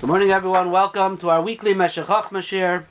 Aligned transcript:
Good 0.00 0.06
morning, 0.06 0.30
everyone. 0.30 0.70
Welcome 0.70 1.18
to 1.18 1.28
our 1.28 1.42
weekly 1.42 1.74
Meshech 1.74 2.06
Mashir. 2.06 2.86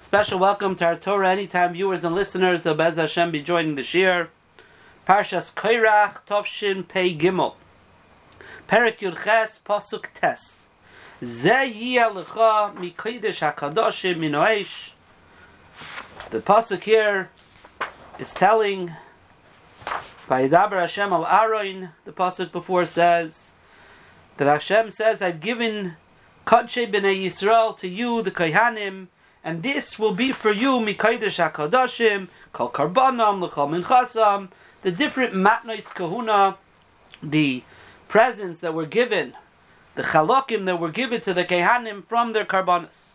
Special 0.00 0.38
welcome 0.38 0.76
to 0.76 0.84
our 0.84 0.94
Torah 0.94 1.30
Anytime 1.30 1.72
viewers 1.72 2.04
and 2.04 2.14
listeners. 2.14 2.62
The 2.62 2.72
Bez 2.72 2.98
Hashem 2.98 3.32
be 3.32 3.42
joining 3.42 3.74
the 3.74 3.82
Shir. 3.82 4.28
Parshas 5.08 5.52
Koirach 5.52 6.18
Tovshin 6.24 6.86
Pei 6.86 7.16
Gimel. 7.16 7.56
Perik 8.68 8.98
Yud 8.98 9.24
Ches 9.24 9.58
Pasuk 9.58 10.04
Tes. 10.14 10.68
Ze 11.20 11.50
yiyah 11.50 12.14
lecha 12.14 12.72
mikodesh 12.76 13.42
hakadoshim 13.42 14.18
minoesh. 14.18 14.90
The 16.30 16.38
pasuk 16.38 16.84
here 16.84 17.28
is 18.20 18.32
telling 18.32 18.92
by 20.28 20.48
Dabar 20.48 20.78
Hashem 20.78 21.12
al 21.12 21.24
Aroin. 21.24 21.90
The 22.04 22.12
pasuk 22.12 22.52
before 22.52 22.86
says 22.86 23.50
that 24.36 24.46
Hashem 24.46 24.92
says, 24.92 25.20
"I've 25.20 25.40
given 25.40 25.96
Kadshe 26.46 26.88
b'nei 26.88 27.24
Yisrael 27.24 27.76
to 27.76 27.88
you, 27.88 28.22
the 28.22 28.30
Kohanim, 28.30 29.08
and 29.42 29.64
this 29.64 29.98
will 29.98 30.14
be 30.14 30.30
for 30.30 30.52
you 30.52 30.74
Mikaidesh 30.78 31.50
Hakadoshim, 31.50 32.28
Kol 32.52 32.70
Karbanam, 32.70 33.40
L'chol 33.40 33.82
Minchasam, 33.82 34.50
the 34.82 34.92
different 34.92 35.34
Matnois 35.34 35.92
Kahuna, 35.92 36.56
the 37.20 37.64
presents 38.06 38.60
that 38.60 38.72
were 38.72 38.86
given, 38.86 39.34
the 39.96 40.04
Chalokim 40.04 40.66
that 40.66 40.78
were 40.78 40.92
given 40.92 41.20
to 41.22 41.34
the 41.34 41.44
Kohanim 41.44 42.06
from 42.06 42.32
their 42.32 42.44
Karbanis. 42.44 43.14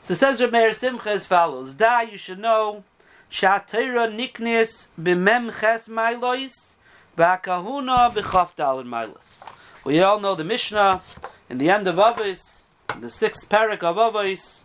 So 0.00 0.14
says 0.14 0.40
Rameir 0.40 0.74
Simcha 0.74 1.10
as 1.10 1.26
follows: 1.26 1.74
Da, 1.74 2.00
you 2.00 2.16
should 2.16 2.38
know, 2.38 2.84
Shatira 3.30 4.08
Niknis 4.08 4.88
b'mem 4.98 5.60
ches 5.60 5.88
Mailois, 5.88 6.76
Ba'kahuna 7.18 8.10
b'chaf 8.14 8.56
dalin 8.56 8.86
Mailos. 8.86 9.46
We 9.84 10.00
all 10.00 10.20
know 10.20 10.34
the 10.34 10.44
Mishnah 10.44 11.02
in 11.50 11.58
the 11.58 11.68
end 11.68 11.88
of 11.88 11.96
Avos, 11.96 12.62
the 13.00 13.10
sixth 13.10 13.48
parak 13.48 13.82
of 13.82 13.96
Avos, 13.96 14.62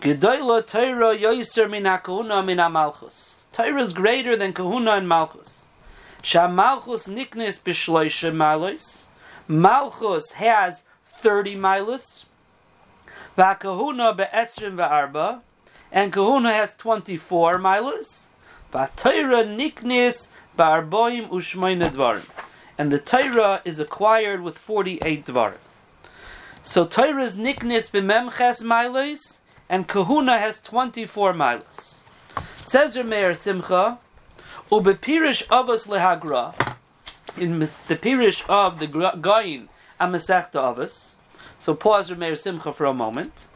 Gedoyla 0.00 0.64
Torah 0.64 1.16
Yoiser 1.16 1.68
min 1.68 1.82
HaKahuna 1.82 2.44
min 2.44 2.58
HaMalchus. 2.58 3.40
Is 3.58 3.92
greater 3.92 4.36
than 4.36 4.52
Kahuna 4.52 4.92
and 4.92 5.08
Malchus. 5.08 5.68
Shamalchus 6.22 7.08
niknes 7.08 7.60
b'shloisha 7.60 8.32
malos. 8.32 9.06
Malchus 9.48 10.32
has 10.32 10.84
30 11.20 11.56
milos. 11.56 12.26
V'akahuna 13.36 14.16
be'esrim 14.16 14.76
v'arba. 14.76 15.40
And 15.92 16.12
Kahuna 16.12 16.52
has 16.52 16.74
24 16.74 17.58
milos. 17.58 18.30
V'atayra 18.72 19.44
niknes 19.44 20.28
ba'arboim 20.58 21.28
u'shmoyne 21.28 21.90
dvarim. 21.90 22.28
And 22.76 22.90
the 22.90 22.98
Torah 22.98 23.62
is 23.64 23.78
acquired 23.78 24.42
with 24.42 24.58
48 24.58 25.26
dvarim. 25.26 25.58
So 26.62 26.86
Torah's 26.86 27.36
niknis 27.36 27.90
b'memches 27.90 28.64
milos, 28.64 29.40
and 29.68 29.86
Kahuna 29.86 30.38
has 30.38 30.60
24 30.60 31.32
milos. 31.32 32.00
Says 32.64 32.96
Rameir 32.96 33.36
Simcha, 33.36 33.98
ubepirish 34.70 35.46
avos 35.48 35.86
lehagra, 35.86 36.76
in 37.36 37.58
the 37.58 37.66
pirish 37.96 38.48
of 38.48 38.78
the 38.78 38.86
Gain 38.86 39.68
and 39.98 40.14
Masechta 40.14 40.74
Avos. 40.74 41.14
So 41.58 41.74
pause 41.74 42.10
Rameir 42.10 42.38
Simcha 42.38 42.72
for 42.72 42.86
a 42.86 42.94
moment. 42.94 43.48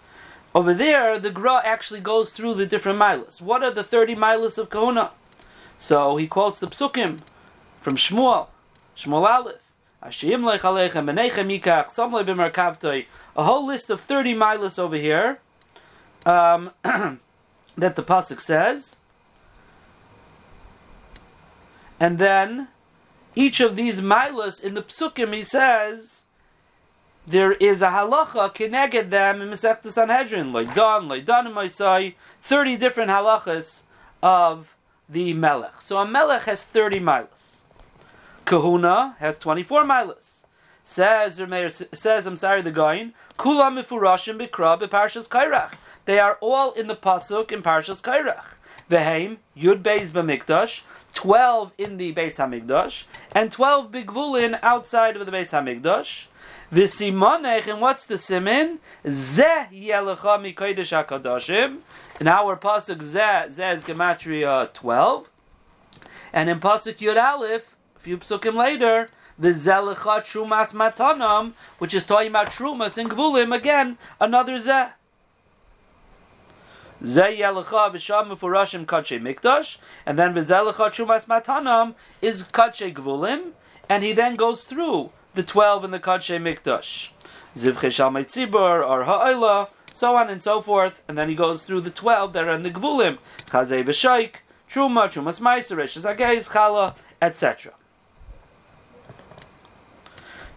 Over 0.54 0.74
there, 0.74 1.18
the 1.18 1.30
Gra 1.30 1.60
actually 1.64 2.00
goes 2.00 2.32
through 2.32 2.54
the 2.54 2.66
different 2.66 2.98
milos. 2.98 3.40
What 3.40 3.62
are 3.62 3.70
the 3.70 3.84
30 3.84 4.14
milos 4.14 4.58
of 4.58 4.70
Kahuna? 4.70 5.12
So 5.78 6.16
he 6.16 6.26
quotes 6.26 6.60
the 6.60 6.66
psukim 6.66 7.20
from 7.80 7.96
Shmuel, 7.96 8.48
Shmuel 8.98 9.26
Aleph. 9.26 9.56
A 13.36 13.44
whole 13.44 13.66
list 13.66 13.90
of 13.90 14.00
30 14.00 14.34
milas 14.34 14.78
over 14.78 14.96
here 14.96 15.40
um, 16.24 16.70
that 16.84 17.96
the 17.96 18.02
Pasuk 18.02 18.40
says. 18.40 18.96
And 21.98 22.18
then 22.18 22.68
each 23.34 23.60
of 23.60 23.74
these 23.74 24.00
milas 24.00 24.62
in 24.62 24.74
the 24.74 24.82
psukim 24.82 25.34
he 25.34 25.42
says 25.42 26.22
there 27.26 27.52
is 27.52 27.82
a 27.82 27.88
halacha 27.88 28.54
connected 28.54 29.10
them 29.10 29.42
in 29.42 29.50
Masechta 29.50 29.90
Sanhedrin, 29.90 30.52
Loidan, 30.52 31.08
Loidan 31.08 31.52
Maisai, 31.52 32.14
30 32.42 32.76
different 32.76 33.10
halachas 33.10 33.82
of 34.22 34.74
the 35.08 35.34
melech. 35.34 35.82
So 35.82 35.98
a 35.98 36.06
melech 36.06 36.44
has 36.44 36.62
30 36.62 37.00
milas. 37.00 37.57
Kahuna 38.48 39.14
has 39.18 39.36
24 39.36 39.84
milas. 39.84 40.44
Says 40.82 41.40
says 41.92 42.26
I'm 42.26 42.36
sorry 42.36 42.62
the 42.62 42.70
going. 42.70 43.12
Kula 43.38 43.70
mifurashim 43.70 44.38
bikra 44.40 44.80
beparshas 44.80 45.28
kairach. 45.28 45.74
They 46.06 46.18
are 46.18 46.38
all 46.40 46.72
in 46.72 46.86
the 46.86 46.96
pasuk 46.96 47.52
in 47.52 47.62
Parshas 47.62 48.00
Kairach. 48.00 48.54
Veheim 48.90 49.36
Yud 49.54 49.82
Beis 49.82 50.10
B'Mikdash, 50.10 50.80
twelve 51.12 51.72
in 51.76 51.98
the 51.98 52.14
Beis 52.14 52.38
Hamikdash, 52.38 53.04
and 53.32 53.52
twelve 53.52 53.92
Bigvulin 53.92 54.58
outside 54.62 55.18
of 55.18 55.26
the 55.26 55.30
Beis 55.30 55.50
Hamikdash. 55.50 56.24
V'simonech, 56.72 57.66
and 57.66 57.82
what's 57.82 58.06
the 58.06 58.16
simin? 58.16 58.78
Zeh 59.04 59.68
yelecha 59.70 60.40
mikodesh 60.40 60.96
hakadoshim. 60.96 61.80
In 62.18 62.26
our 62.26 62.56
pasuk 62.56 63.02
Zeh, 63.02 63.48
Zeh 63.48 63.74
is 63.74 63.84
gematria 63.84 64.72
twelve, 64.72 65.28
and 66.32 66.48
in 66.48 66.58
pasuk 66.58 66.96
Yud 66.96 67.22
Aleph 67.22 67.76
few 68.08 68.16
psukim 68.16 68.54
later, 68.54 69.06
the 69.38 69.50
Zelecha 69.50 70.22
Trumas 70.22 70.72
Matanam, 70.72 71.52
which 71.76 71.92
is 71.92 72.06
talking 72.06 72.28
about 72.28 72.50
Trumas 72.50 72.96
and 72.96 73.10
Gvulim, 73.10 73.54
again, 73.54 73.98
another 74.18 74.54
Zeh. 74.54 74.92
Zeh 77.02 77.38
Yelecha 77.38 77.92
V'Sham 77.92 78.30
Mefurashim 78.30 78.86
Kache 78.86 79.20
Mikdash, 79.20 79.76
and 80.06 80.18
then 80.18 80.32
V'Zelecha 80.32 80.88
Trumas 80.88 81.26
Matanam 81.26 81.94
is 82.22 82.44
Kache 82.44 82.94
Gvulim, 82.94 83.50
and 83.90 84.02
he 84.02 84.14
then 84.14 84.36
goes 84.36 84.64
through 84.64 85.10
the 85.34 85.42
12 85.42 85.84
in 85.84 85.90
the 85.90 86.00
Kache 86.00 86.40
Mikdash. 86.40 87.10
Zivche 87.54 87.90
Shalmei 87.92 88.54
or 88.88 89.04
Ha'ila, 89.04 89.68
so 89.92 90.16
on 90.16 90.30
and 90.30 90.42
so 90.42 90.62
forth, 90.62 91.02
and 91.06 91.18
then 91.18 91.28
he 91.28 91.34
goes 91.34 91.64
through 91.64 91.82
the 91.82 91.90
12 91.90 92.32
that 92.32 92.44
are 92.48 92.52
in 92.52 92.62
the 92.62 92.70
Gvulim, 92.70 93.18
Chazei 93.50 93.84
V'Shaik, 93.84 94.36
Truma, 94.66 95.08
Trumas 95.12 95.42
Meiser, 95.42 95.76
Shizageiz, 95.76 96.48
Chala, 96.48 96.94
etc. 97.20 97.74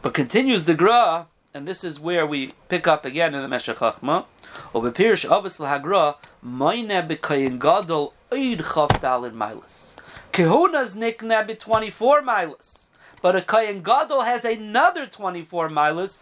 But 0.02 0.16
continues 0.16 0.66
the 0.66 0.74
Gra, 0.74 1.28
and 1.54 1.68
this 1.68 1.84
is 1.84 2.00
where 2.00 2.26
we 2.26 2.50
pick 2.70 2.88
up 2.88 3.06
again 3.06 3.36
in 3.36 3.44
the 3.44 3.48
Meshech 3.48 3.78
Chochma. 3.78 4.26
Obepirish 4.74 5.26
Abbas 5.26 5.60
Lahagra, 5.60 6.16
Maine 6.42 7.08
Bekayin 7.08 7.60
Gadol 7.60 8.16
Eid 8.32 8.62
Chavdalid 8.62 9.34
Milas. 9.34 9.94
Kehuna's 10.34 10.96
nikne 10.96 11.46
be 11.46 11.54
24 11.54 12.24
milas. 12.24 12.90
But 13.22 13.36
a 13.36 13.42
Kayin 13.42 13.84
Gadol 13.84 14.22
has 14.22 14.44
another 14.44 15.06
24 15.06 15.70
milas 15.70 16.18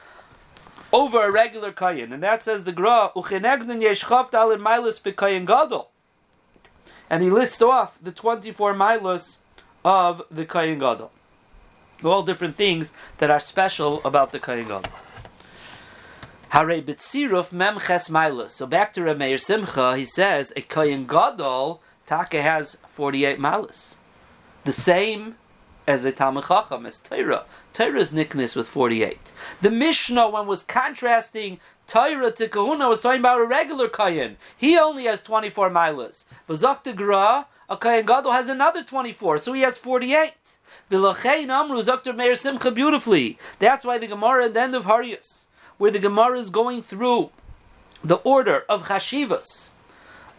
over 0.91 1.21
a 1.21 1.31
regular 1.31 1.71
Kayin. 1.71 2.11
And 2.11 2.21
that 2.21 2.43
says 2.43 2.65
the 2.65 2.73
Gra, 2.73 3.13
Uchenegdun 3.15 3.81
Yesh 3.81 4.03
Chavdalid 4.03 4.59
Milas 4.59 4.99
Bekayin 4.99 5.45
Gadol. 5.45 5.89
And 7.09 7.23
he 7.23 7.29
lists 7.29 7.61
off 7.61 7.97
the 8.01 8.11
24 8.11 8.73
milas 8.73 9.37
of 9.85 10.23
the 10.29 10.45
Kayin 10.45 10.81
Gadol 10.81 11.11
all 12.03 12.23
different 12.23 12.55
things 12.55 12.91
that 13.17 13.29
are 13.29 13.39
special 13.39 14.01
about 14.03 14.31
the 14.31 14.39
Kohen 14.39 14.67
Gadol. 14.67 14.91
Hare 16.49 16.81
B'tziruf 16.81 17.51
Mem 17.51 17.79
Ches 17.79 18.09
Milas. 18.09 18.51
So 18.51 18.65
back 18.65 18.93
to 18.93 19.01
Rameir 19.01 19.39
Simcha, 19.39 19.95
he 19.97 20.05
says 20.05 20.51
a 20.55 20.61
Kohen 20.61 21.05
Gadol 21.05 21.81
Taka 22.09 22.41
has 22.41 22.75
48 22.87 23.37
milas. 23.37 23.97
The 24.63 24.71
same 24.71 25.35
as 25.85 26.05
a 26.05 26.11
Talmud 26.11 26.45
Chacham, 26.47 26.87
as 26.87 26.99
Torah. 26.99 27.45
Torah's 27.71 28.11
nickness 28.11 28.55
with 28.55 28.67
48. 28.67 29.31
The 29.61 29.69
Mishnah, 29.69 30.29
when 30.29 30.47
was 30.47 30.63
contrasting 30.63 31.59
Torah 31.85 32.31
to 32.31 32.49
Kahuna, 32.49 32.89
was 32.89 33.01
talking 33.01 33.19
about 33.19 33.41
a 33.41 33.45
regular 33.45 33.87
Kayan. 33.89 34.37
He 34.57 34.75
only 34.75 35.03
has 35.03 35.21
24 35.21 35.69
milas. 35.69 36.25
But 36.47 36.57
Zok 36.57 36.95
Gra, 36.95 37.45
a 37.69 37.77
Kayan 37.77 38.07
Gadol 38.07 38.31
has 38.31 38.49
another 38.49 38.83
24, 38.83 39.37
so 39.37 39.53
he 39.53 39.61
has 39.61 39.77
48. 39.77 40.33
V'lachein 40.89 41.49
amru 41.49 41.83
Dr. 41.83 42.13
Meir 42.13 42.35
Simcha 42.35 42.71
beautifully. 42.71 43.37
That's 43.59 43.85
why 43.85 43.97
the 43.97 44.07
Gemara 44.07 44.45
at 44.45 44.53
the 44.53 44.61
end 44.61 44.75
of 44.75 44.85
Harius, 44.85 45.45
where 45.77 45.91
the 45.91 45.99
Gemara 45.99 46.39
is 46.39 46.49
going 46.49 46.81
through 46.81 47.29
the 48.03 48.17
order 48.17 48.65
of 48.67 48.87
chashivas, 48.87 49.69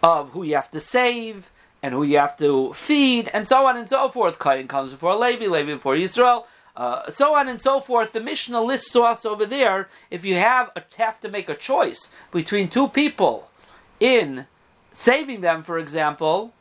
of 0.03 0.31
who 0.31 0.43
you 0.43 0.57
have 0.57 0.71
to 0.73 0.81
save, 0.81 1.51
and 1.83 1.95
who 1.95 2.03
you 2.03 2.19
have 2.19 2.37
to 2.39 2.73
feed, 2.75 3.31
and 3.33 3.47
so 3.47 3.67
on 3.67 3.77
and 3.77 3.89
so 3.89 4.09
forth. 4.09 4.39
Kain 4.39 4.67
comes 4.67 4.91
before 4.91 5.15
Levi, 5.15 5.47
Levi 5.47 5.75
before 5.75 5.95
Yisrael, 5.95 6.45
uh, 6.77 7.11
so 7.11 7.35
on 7.35 7.49
and 7.49 7.61
so 7.61 7.81
forth. 7.81 8.13
The 8.13 8.21
Mishnah 8.21 8.63
lists 8.63 8.95
us 8.97 9.25
over 9.25 9.47
there. 9.47 9.89
If 10.11 10.25
you 10.25 10.35
have 10.37 10.71
a, 10.75 10.83
have 10.99 11.21
to 11.21 11.29
make 11.29 11.49
a 11.49 11.55
choice 11.55 12.11
between 12.33 12.69
two 12.69 12.89
people 12.89 13.51
in 13.99 14.47
saving 14.93 15.41
them, 15.43 15.63
for 15.63 15.79
example, 15.79 16.53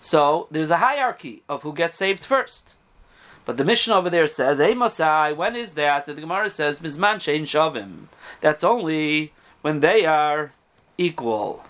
so 0.00 0.48
there's 0.50 0.70
a 0.70 0.78
hierarchy 0.78 1.42
of 1.48 1.62
who 1.62 1.72
gets 1.72 1.96
saved 1.96 2.24
first. 2.24 2.74
But 3.48 3.56
the 3.56 3.64
Mishnah 3.64 3.94
over 3.94 4.10
there 4.10 4.28
says, 4.28 4.58
Hey 4.58 4.74
Masai, 4.74 5.32
when 5.32 5.56
is 5.56 5.72
that? 5.72 6.06
And 6.06 6.18
the 6.18 6.20
Gemara 6.20 6.50
says, 6.50 6.80
Mizman 6.80 7.14
Shein 7.14 7.44
Shavim. 7.44 8.08
That's 8.42 8.62
only 8.62 9.32
when 9.62 9.80
they 9.80 10.04
are 10.04 10.52
equal. 10.98 11.64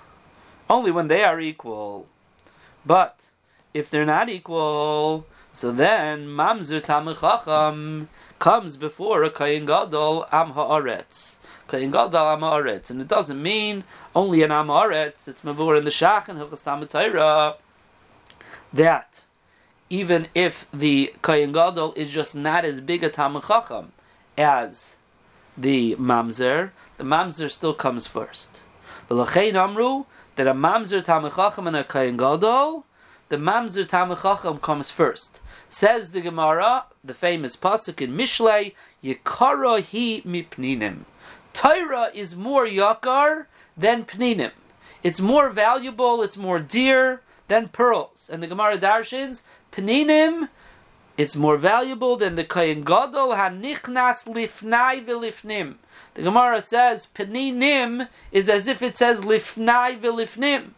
Only 0.68 0.90
when 0.90 1.06
they 1.06 1.22
are 1.22 1.38
equal. 1.38 2.08
But 2.84 3.30
if 3.72 3.88
they're 3.88 4.04
not 4.04 4.28
equal, 4.28 5.24
so 5.52 5.70
then 5.70 6.26
Mamzer 6.26 6.80
Tamachacham 6.80 8.08
comes 8.40 8.76
before 8.76 9.22
a 9.22 9.30
Kayin 9.30 9.64
Gadol 9.64 10.26
Am 10.32 10.54
Haaretz. 10.54 11.38
Kayin 11.68 11.92
Gadol 11.92 12.16
Am 12.16 12.40
Haaretz. 12.40 12.90
And 12.90 13.00
it 13.00 13.06
doesn't 13.06 13.40
mean 13.40 13.84
only 14.16 14.42
an 14.42 14.50
Am 14.50 14.66
Haaretz, 14.66 15.28
it's 15.28 15.42
Mavur 15.42 15.78
in 15.78 15.84
the 15.84 15.92
Shach 15.92 16.26
and 16.26 16.40
Hilchas 16.40 16.64
Tamatayra. 16.64 17.54
That 18.72 19.22
even 19.90 20.28
if 20.34 20.66
the 20.72 21.14
Kohen 21.22 21.52
Gadol 21.52 21.94
is 21.94 22.12
just 22.12 22.34
not 22.34 22.64
as 22.64 22.80
big 22.80 23.02
a 23.02 23.08
Talmud 23.08 23.44
Chacham 23.46 23.92
as 24.36 24.96
the 25.56 25.96
Mamzer, 25.96 26.70
the 26.96 27.04
Mamzer 27.04 27.50
still 27.50 27.74
comes 27.74 28.06
first. 28.06 28.62
V'lachein 29.08 29.54
Amru, 29.54 30.04
that 30.36 30.46
a 30.46 30.54
Mamzer 30.54 31.02
Talmud 31.02 31.34
Chacham 31.34 31.66
and 31.66 31.76
a 31.76 31.84
Kohen 31.84 32.16
Gadol, 32.16 32.84
the 33.28 33.36
Mamzer 33.36 33.86
Talmud 33.86 34.18
Chacham 34.22 34.58
comes 34.58 34.90
first. 34.90 35.40
Says 35.68 36.12
the 36.12 36.20
Gemara, 36.20 36.84
the 37.04 37.14
famous 37.14 37.56
pasuk 37.56 38.00
in 38.00 38.16
Mishlei, 38.16 38.74
Yikara 39.02 39.82
hi 39.82 40.22
mipninim. 40.28 41.00
Torah 41.52 42.10
is 42.14 42.36
more 42.36 42.66
yakar 42.66 43.46
than 43.76 44.04
pninim. 44.04 44.52
It's 45.02 45.20
more 45.20 45.50
valuable, 45.50 46.22
it's 46.22 46.36
more 46.36 46.58
dear 46.58 47.22
than 47.48 47.68
pearls. 47.68 48.30
And 48.32 48.42
the 48.42 48.46
Gemara 48.46 48.78
darshins, 48.78 49.42
Peninim, 49.72 50.48
it's 51.16 51.36
more 51.36 51.56
valuable 51.56 52.16
than 52.16 52.36
the 52.36 52.44
Kohen 52.44 52.82
Gadol 52.84 53.30
Hanichnas 53.30 54.24
Lifnai 54.24 55.04
V'Lifnim. 55.04 55.74
The 56.14 56.22
Gemara 56.22 56.62
says 56.62 57.08
Peninim 57.12 58.08
is 58.30 58.48
as 58.48 58.68
if 58.68 58.82
it 58.82 58.96
says 58.96 59.22
Lifnai 59.22 60.00
V'Lifnim. 60.00 60.70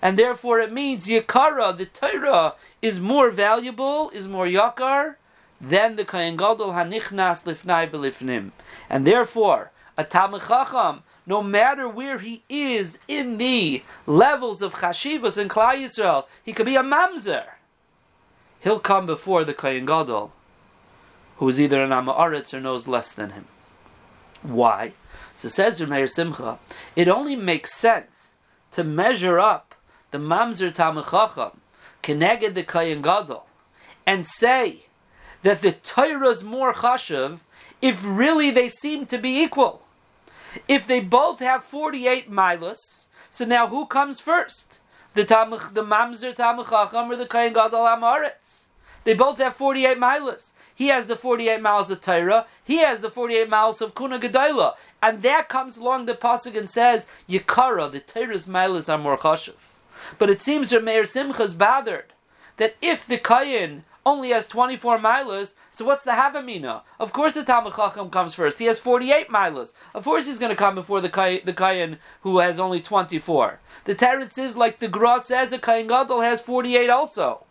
And 0.00 0.18
therefore 0.18 0.60
it 0.60 0.72
means 0.72 1.08
Yakara, 1.08 1.76
the 1.76 1.86
Torah, 1.86 2.54
is 2.80 3.00
more 3.00 3.30
valuable, 3.30 4.10
is 4.10 4.28
more 4.28 4.46
Yakar, 4.46 5.16
than 5.60 5.96
the 5.96 6.04
Kohen 6.04 6.36
Gadol 6.36 6.70
Hanichnas 6.70 7.44
Lifnai 7.44 7.90
V'Lifnim. 7.90 8.52
And 8.88 9.06
therefore, 9.06 9.72
a 9.98 10.04
Talmud 10.04 10.42
Chacham, 10.42 11.02
no 11.26 11.42
matter 11.42 11.88
where 11.88 12.18
he 12.18 12.42
is 12.48 12.98
in 13.06 13.38
the 13.38 13.82
levels 14.06 14.62
of 14.62 14.74
Chashivas 14.74 15.36
in 15.36 15.48
Klal 15.48 15.74
Yisrael, 15.74 16.26
he 16.42 16.52
could 16.52 16.66
be 16.66 16.76
a 16.76 16.82
Mamzer 16.82 17.44
he'll 18.60 18.80
come 18.80 19.06
before 19.06 19.44
the 19.44 19.54
Kohen 19.54 19.86
Gadol, 19.86 20.32
who 21.38 21.48
is 21.48 21.60
either 21.60 21.82
an 21.82 21.90
Amaretz 21.90 22.54
or 22.54 22.60
knows 22.60 22.86
less 22.86 23.12
than 23.12 23.30
him. 23.30 23.46
Why? 24.42 24.92
So 25.36 25.48
says 25.48 25.80
Meir 25.80 26.06
Simcha, 26.06 26.58
it 26.94 27.08
only 27.08 27.36
makes 27.36 27.74
sense 27.74 28.34
to 28.72 28.84
measure 28.84 29.38
up 29.38 29.74
the 30.10 30.18
Mamzer 30.18 30.72
Talmud 30.72 31.06
Chacham, 31.10 31.60
Keneged 32.02 32.54
the 32.54 32.62
Kohen 32.62 33.02
Gadol, 33.02 33.46
and 34.06 34.26
say 34.26 34.86
that 35.42 35.62
the 35.62 35.72
Torah 35.72 36.28
is 36.28 36.44
more 36.44 36.72
chashav 36.72 37.40
if 37.80 38.02
really 38.04 38.50
they 38.50 38.68
seem 38.68 39.06
to 39.06 39.18
be 39.18 39.40
equal. 39.40 39.82
If 40.68 40.86
they 40.86 41.00
both 41.00 41.38
have 41.40 41.64
48 41.64 42.30
milas, 42.30 43.06
so 43.30 43.44
now 43.44 43.68
who 43.68 43.86
comes 43.86 44.20
first? 44.20 44.80
The 45.14 45.24
Tamach, 45.24 45.74
the 45.74 45.84
Mamzer 45.84 46.34
Tamach 46.34 46.70
Chacham 46.70 47.10
or 47.10 47.16
the 47.16 47.26
Kohen 47.26 47.52
Gadol 47.52 47.86
Amaretz. 47.86 48.66
They 49.04 49.14
both 49.14 49.38
have 49.38 49.56
48 49.56 49.98
miles. 49.98 50.52
He 50.74 50.88
has 50.88 51.06
the 51.06 51.16
48 51.16 51.60
miles 51.60 51.90
of 51.90 52.00
Torah. 52.00 52.46
He 52.64 52.78
has 52.78 53.00
the 53.00 53.10
48 53.10 53.48
miles 53.48 53.80
of 53.80 53.94
Kuna 53.94 54.18
Gedola. 54.18 54.74
And 55.02 55.22
that 55.22 55.48
comes 55.48 55.76
along 55.76 56.06
the 56.06 56.14
Pasuk 56.14 56.56
and 56.56 56.68
says, 56.68 57.06
Yikara, 57.28 57.90
the 57.90 58.00
Torah's 58.00 58.46
miles 58.46 58.88
are 58.88 58.98
more 58.98 59.18
chashuv. 59.18 59.80
But 60.18 60.30
it 60.30 60.40
seems 60.40 60.70
that 60.70 60.84
Meir 60.84 61.04
Simcha 61.04 61.42
is 61.42 61.54
bothered 61.54 62.12
that 62.56 62.76
if 62.80 63.06
the 63.06 63.18
Kayin 63.18 63.82
only 64.04 64.30
has 64.30 64.46
24 64.46 64.98
milas, 64.98 65.54
so 65.70 65.84
what's 65.84 66.04
the 66.04 66.12
Havamina? 66.12 66.82
Of 66.98 67.12
course 67.12 67.34
the 67.34 67.44
Talmud 67.44 67.74
Chacham 67.74 68.10
comes 68.10 68.34
first. 68.34 68.58
He 68.58 68.66
has 68.66 68.78
48 68.78 69.28
milas. 69.28 69.74
Of 69.94 70.04
course 70.04 70.26
he's 70.26 70.38
going 70.38 70.50
to 70.50 70.56
come 70.56 70.74
before 70.74 71.00
the, 71.00 71.10
Kay, 71.10 71.40
the 71.40 71.52
Kayan 71.52 71.98
who 72.22 72.38
has 72.38 72.58
only 72.58 72.80
24. 72.80 73.60
The 73.84 73.94
Teretz 73.94 74.38
is, 74.38 74.56
like 74.56 74.78
the 74.78 74.88
Gra 74.88 75.20
says, 75.22 75.52
a 75.52 75.58
Kayan 75.58 75.86
Gadol 75.86 76.20
has 76.20 76.40
48 76.40 76.88
also. 76.90 77.46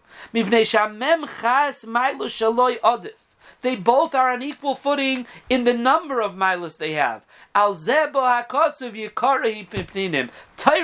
They 3.62 3.76
both 3.76 4.16
are 4.16 4.32
on 4.32 4.42
equal 4.42 4.76
footing 4.76 5.28
in 5.50 5.66
the 5.66 5.74
number 5.74 6.22
of 6.22 6.34
milas 6.34 6.78
they 6.78 6.94
have. 6.94 7.26
Al 7.54 7.76
zebo 7.76 8.14
hakasuv 8.14 9.12
yikarahi 9.12 10.30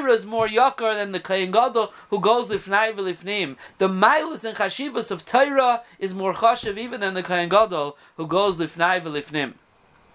is 0.10 0.26
more 0.26 0.48
yakar 0.48 0.94
than 0.96 1.12
the 1.14 1.20
Kohen 1.20 1.52
Gadol 1.52 1.94
who 2.10 2.20
goes 2.20 2.50
lifnai 2.50 2.94
v'lifnim. 2.94 3.56
The 3.78 3.88
milas 3.88 4.44
and 4.44 4.58
chashivas 4.58 5.10
of 5.10 5.26
Torah 5.26 5.84
is 6.00 6.14
more 6.14 6.34
chashiv 6.34 6.78
even 6.78 7.00
than 7.00 7.14
the 7.14 7.24
Kohen 7.24 7.48
Gadol 7.50 7.98
who 8.18 8.28
goes 8.28 8.58
lifnai 8.58 9.02
v'lifnim. 9.02 9.54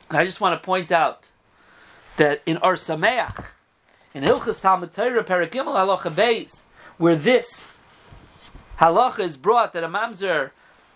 And 0.09 0.19
I 0.19 0.25
just 0.25 0.41
want 0.41 0.61
to 0.61 0.65
point 0.65 0.93
out 0.93 1.31
that 2.17 2.43
in 2.45 2.59
Or 2.59 2.75
Sameach, 2.75 3.53
in 4.13 4.25
Hilchas 4.25 4.61
Talmud 4.61 4.93
Torah 4.93 5.25
Perakimel 5.25 5.77
Halacha 5.77 6.13
Beis, 6.13 6.65
where 6.99 7.17
this 7.17 7.75
halacha 8.81 9.21
is 9.21 9.37
brought 9.37 9.73
that 9.73 9.85
a 9.85 9.89
mamzer 9.89 10.51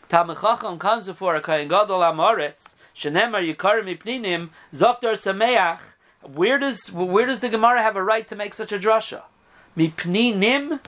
Talmud 0.08 0.36
comes 0.78 1.06
before 1.06 1.34
a 1.34 1.40
Kohen 1.40 1.68
Gadol 1.68 2.00
Amoritz, 2.00 2.74
Shenemar 2.94 3.54
Yikarim 3.54 3.96
Ipninim, 3.96 4.50
Zoktor 4.72 5.14
Sameach, 5.14 5.80
where 6.22 6.58
does, 6.58 6.92
where 6.92 7.26
does 7.26 7.40
the 7.40 7.48
Gemara 7.48 7.82
have 7.82 7.96
a 7.96 8.02
right 8.02 8.26
to 8.28 8.36
make 8.36 8.54
such 8.54 8.72
a 8.72 8.78
drasha? 8.78 9.22
Mipninim, 9.76 10.80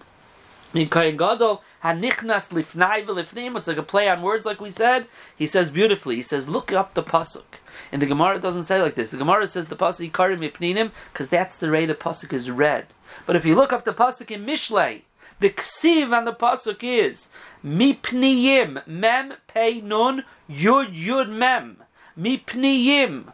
Kohen 0.90 1.16
Gadol, 1.16 1.62
Hanichnas 1.82 2.50
Lifnai 2.50 3.06
V'Lifnim, 3.06 3.56
it's 3.56 3.66
like 3.66 3.78
a 3.78 3.82
play 3.82 4.08
on 4.08 4.22
words 4.22 4.44
like 4.44 4.60
we 4.60 4.70
said. 4.70 5.06
He 5.34 5.46
says 5.46 5.70
beautifully, 5.70 6.16
he 6.16 6.22
says, 6.22 6.48
look 6.48 6.72
up 6.72 6.94
the 6.94 7.02
Pasuk. 7.02 7.60
And 7.90 8.02
the 8.02 8.06
Gemara 8.06 8.38
doesn't 8.38 8.64
say 8.64 8.80
like 8.82 8.94
this. 8.94 9.10
The 9.10 9.16
Gemara 9.16 9.46
says 9.46 9.68
the 9.68 9.76
Pasuk 9.76 10.10
Yikarim 10.10 10.48
Ipninim, 10.48 10.90
because 11.12 11.28
that's 11.28 11.56
the 11.56 11.70
way 11.70 11.86
the 11.86 11.94
Pasuk 11.94 12.32
is 12.32 12.50
read. 12.50 12.86
But 13.24 13.36
if 13.36 13.44
you 13.44 13.54
look 13.54 13.72
up 13.72 13.84
the 13.84 13.94
Pasuk 13.94 14.30
in 14.30 14.44
Mishlei, 14.44 15.02
the 15.40 15.50
ksiv 15.50 16.16
on 16.16 16.24
the 16.24 16.32
pasuk 16.32 16.82
is 16.82 17.28
mipniyim 17.64 18.86
mem 18.86 19.34
pei 19.46 19.80
nun 19.80 20.24
yud 20.48 20.94
yud 20.94 21.30
mem 21.30 21.82
mipniyim 22.18 23.32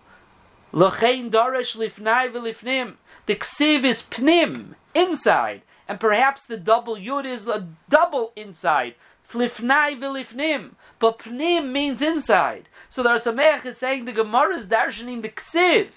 lochein 0.73 1.31
darash 1.31 1.77
lifnai 1.77 2.33
v'lifnim. 2.33 2.95
The 3.27 3.37
ksiv 3.37 3.85
is 3.85 4.03
pnim 4.03 4.75
inside, 4.95 5.63
and 5.87 6.01
perhaps 6.01 6.45
the 6.45 6.57
double 6.57 6.97
yud 6.97 7.27
is 7.27 7.47
a 7.47 7.69
double 7.89 8.33
inside. 8.37 8.95
Flifnai 9.29 9.99
v'lifnim, 9.99 10.73
but 10.99 11.19
pnim 11.19 11.71
means 11.71 12.03
inside. 12.03 12.69
So 12.89 13.03
the 13.03 13.15
Or 13.15 13.19
Sameach 13.19 13.65
is 13.65 13.79
saying 13.79 14.05
the 14.05 14.13
Gemara 14.13 14.57
is 14.57 14.69
darshaning 14.69 15.23
the 15.23 15.29
ksiv. 15.29 15.89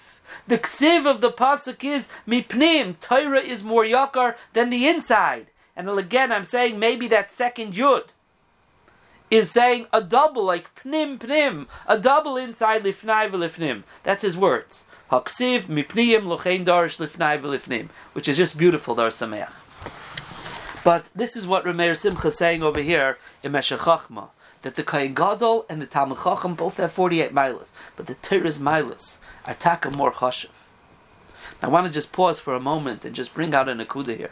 The 0.48 0.58
ksiv 0.58 1.06
of 1.06 1.20
the 1.20 1.30
pasuk 1.30 1.84
is 1.84 2.08
mipnim. 2.26 2.98
Torah 3.00 3.40
is 3.40 3.62
more 3.62 3.84
yakar 3.84 4.36
than 4.52 4.70
the 4.70 4.88
inside. 4.88 5.48
And 5.76 5.90
again, 5.90 6.32
I'm 6.32 6.44
saying 6.44 6.78
maybe 6.78 7.06
that 7.08 7.30
second 7.30 7.74
yud 7.74 8.04
is 9.30 9.50
saying 9.50 9.86
a 9.92 10.00
double, 10.00 10.44
like 10.44 10.74
pnim 10.82 11.18
pnim, 11.18 11.66
a 11.86 11.98
double 11.98 12.36
inside 12.36 12.84
lifnai 12.84 13.30
v'lifnim. 13.30 13.82
That's 14.02 14.22
his 14.22 14.36
words. 14.36 14.86
Haksiv 15.10 15.64
mipniyim 15.64 16.22
lochein 16.22 16.64
darish 16.64 16.98
lifnai 16.98 17.40
v'lifnim, 17.40 17.88
which 18.14 18.26
is 18.26 18.38
just 18.38 18.56
beautiful, 18.56 18.94
dar 18.94 19.10
sameach. 19.10 19.52
But 20.82 21.10
this 21.14 21.36
is 21.36 21.46
what 21.46 21.64
Rameir 21.64 21.96
Simcha 21.96 22.28
is 22.28 22.38
saying 22.38 22.62
over 22.62 22.80
here 22.80 23.18
in 23.42 23.52
Meshech 23.52 23.80
Chochma, 23.80 24.28
that 24.62 24.76
the 24.76 24.84
Kohen 24.84 25.14
Gadol 25.14 25.66
and 25.68 25.82
the 25.82 25.86
Talmud 25.86 26.18
Chacham 26.22 26.54
both 26.54 26.76
have 26.76 26.92
48 26.92 27.34
milas, 27.34 27.72
but 27.96 28.06
the 28.06 28.14
Torah's 28.14 28.60
milas 28.60 29.18
are 29.44 29.54
taka 29.54 29.90
more 29.90 30.12
chashiv. 30.12 30.50
I 31.60 31.68
want 31.68 31.86
to 31.86 31.92
just 31.92 32.12
pause 32.12 32.38
for 32.38 32.54
a 32.54 32.60
moment 32.60 33.04
and 33.04 33.14
just 33.14 33.34
bring 33.34 33.52
out 33.52 33.68
an 33.68 33.78
akuda 33.78 34.16
here 34.16 34.30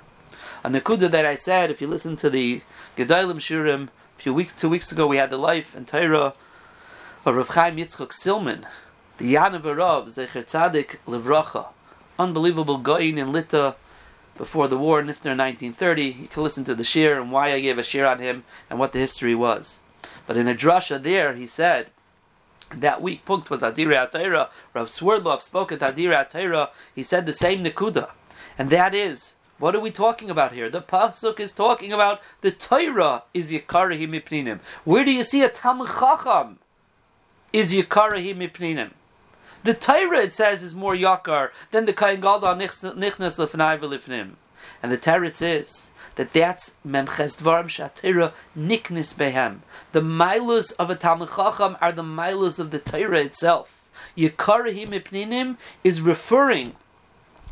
a 0.64 0.70
nakuda 0.70 1.10
that 1.10 1.26
I 1.26 1.34
said, 1.34 1.70
if 1.70 1.82
you 1.82 1.86
listen 1.86 2.16
to 2.16 2.30
the 2.30 2.62
Gedalim 2.96 3.36
Shurim, 3.36 3.88
a 3.88 4.22
few 4.22 4.32
weeks, 4.32 4.54
two 4.54 4.70
weeks 4.70 4.90
ago, 4.90 5.06
we 5.06 5.18
had 5.18 5.28
the 5.28 5.36
life 5.36 5.76
and 5.76 5.86
Torah 5.86 6.32
of 7.26 7.36
Rav 7.36 7.48
Chaim 7.48 7.76
Yitzchok 7.76 8.12
Silman, 8.12 8.64
the 9.18 9.34
Yanav 9.34 9.64
Rav, 9.76 10.06
Zecher 10.06 10.42
Tzadik 10.42 10.96
Levracha, 11.06 11.66
unbelievable 12.18 12.78
Goin 12.78 13.18
in 13.18 13.30
Lita 13.30 13.76
before 14.36 14.66
the 14.66 14.78
war, 14.78 15.02
Nifter 15.02 15.32
in 15.32 15.38
1930. 15.38 16.02
You 16.02 16.28
can 16.28 16.42
listen 16.42 16.64
to 16.64 16.74
the 16.74 16.82
shir 16.82 17.20
and 17.20 17.30
why 17.30 17.52
I 17.52 17.60
gave 17.60 17.76
a 17.76 17.82
shir 17.82 18.06
on 18.06 18.18
him 18.18 18.44
and 18.70 18.78
what 18.78 18.92
the 18.92 18.98
history 18.98 19.34
was. 19.34 19.80
But 20.26 20.38
in 20.38 20.48
a 20.48 20.54
drasha 20.54 21.02
there, 21.02 21.34
he 21.34 21.46
said, 21.46 21.88
that 22.74 23.02
week, 23.02 23.26
Punkt 23.26 23.50
was 23.50 23.60
Adira 23.60 24.10
Atayra. 24.10 24.48
Rav 24.72 24.88
Swerdlov 24.88 25.42
spoke 25.42 25.72
at 25.72 25.80
Adira 25.80 26.26
Atayra. 26.26 26.70
He 26.94 27.02
said 27.02 27.26
the 27.26 27.34
same 27.34 27.62
Nakuda. 27.62 28.10
And 28.58 28.70
that 28.70 28.94
is 28.94 29.34
What 29.58 29.76
are 29.76 29.80
we 29.80 29.90
talking 29.90 30.30
about 30.30 30.52
here? 30.52 30.68
The 30.68 30.82
pasuk 30.82 31.38
is 31.38 31.52
talking 31.52 31.92
about 31.92 32.20
the 32.40 32.50
Torah 32.50 33.22
is 33.32 33.52
yikarahi 33.52 34.08
mipninim. 34.08 34.58
Where 34.84 35.04
do 35.04 35.12
you 35.12 35.22
see 35.22 35.42
a 35.42 35.48
Talmud 35.48 35.88
Chacham 35.88 36.58
is 37.52 37.72
yikarahi 37.72 38.36
mipninim? 38.36 38.90
The 39.62 39.74
Torah 39.74 40.22
it 40.22 40.34
says 40.34 40.62
is 40.62 40.74
more 40.74 40.94
yakar 40.94 41.50
than 41.70 41.84
the 41.84 41.92
Kain 41.92 42.20
Gadol 42.20 42.56
nichnas 42.56 43.38
lefnai 43.38 43.78
v'lifnim. 43.78 44.32
And 44.82 44.90
the 44.90 44.98
Teretz 44.98 45.40
is 45.40 45.90
that 46.16 46.32
that's 46.32 46.72
memches 46.86 47.40
dvarim 47.40 47.66
shatira 47.66 48.32
niknis 48.58 49.14
behem. 49.14 49.60
The 49.92 50.02
milos 50.02 50.72
of 50.72 50.90
a 50.90 50.96
Talmud 50.96 51.28
Chacham 51.36 51.76
are 51.80 51.92
the 51.92 52.02
milos 52.02 52.58
of 52.58 52.72
the 52.72 52.80
Torah 52.80 53.20
itself. 53.20 53.82
Yikarahi 54.16 54.88
mipninim 54.88 55.58
is 55.84 56.00
referring 56.00 56.74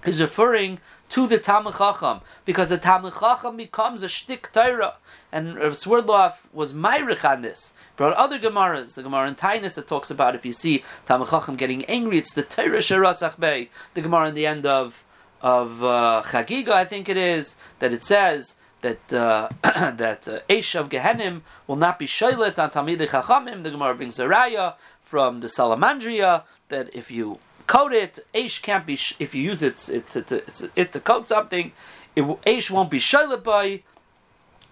is 0.05 0.21
referring 0.21 0.81
to 1.13 1.27
the 1.27 1.37
Talmud 1.37 1.75
Chacham 1.77 2.23
because 2.47 2.71
the 2.71 2.79
Talmud 2.79 3.13
Chacham 3.21 3.59
becomes 3.59 4.03
a 4.03 4.09
shtick 4.09 4.51
Torah, 4.51 4.95
and 5.31 5.57
Rav 5.57 5.73
Swerdloff 5.73 6.37
was 6.55 6.73
myrich 6.73 7.23
on 7.29 7.43
this. 7.43 7.75
Brought 7.97 8.15
other 8.15 8.39
Gemaras, 8.39 8.95
the 8.95 9.03
Gemara 9.03 9.29
in 9.29 9.35
Tainus 9.35 9.75
that 9.75 9.87
talks 9.87 10.11
about 10.11 10.35
if 10.35 10.47
you 10.47 10.55
see 10.55 10.83
Talmud 11.05 11.29
Chacham 11.29 11.57
getting 11.57 11.85
angry, 11.85 12.17
it's 12.17 12.33
the 12.33 12.43
Torah 12.43 12.79
Sharasach 12.79 13.39
Bey. 13.39 13.69
The 13.93 14.01
Gemara 14.01 14.29
in 14.29 14.35
the 14.35 14.47
end 14.47 14.65
of 14.65 15.05
of 15.43 15.85
uh, 15.85 16.23
Chagiga, 16.25 16.71
I 16.71 16.87
think 16.87 17.11
it 17.11 17.19
is, 17.19 17.57
that 17.81 17.93
it 17.93 18.05
says 18.05 18.55
that 18.81 19.13
uh, 19.13 19.51
that 19.63 20.27
uh, 20.27 20.79
of 20.81 20.89
Gehenim 20.89 21.43
will 21.67 21.77
not 21.77 21.99
be 21.99 22.07
shaylet 22.07 22.59
on 22.59 22.71
Talmidei 22.71 23.09
Chachamim. 23.09 23.65
The 23.65 23.71
Gemara 23.71 23.95
brings 23.95 24.19
a 24.19 24.25
raya 24.25 24.77
from 25.03 25.41
the 25.41 25.49
Salamandria 25.49 26.45
that 26.71 26.89
if 26.95 27.11
you 27.11 27.39
coat 27.73 27.93
it. 27.95 28.19
Aish 28.35 28.61
can't 28.61 28.85
be 28.85 28.97
sh- 28.97 29.17
if 29.19 29.35
you 29.35 29.43
use 29.43 29.63
it 29.63 29.79
it, 29.89 30.15
it, 30.15 30.31
it, 30.33 30.71
it 30.77 30.93
to 30.93 31.01
coat 31.01 31.27
something. 31.27 31.73
It 32.15 32.25
Aish 32.53 32.71
won't 32.71 32.91
be 32.91 32.99
shayla 32.99 33.43
by. 33.43 33.83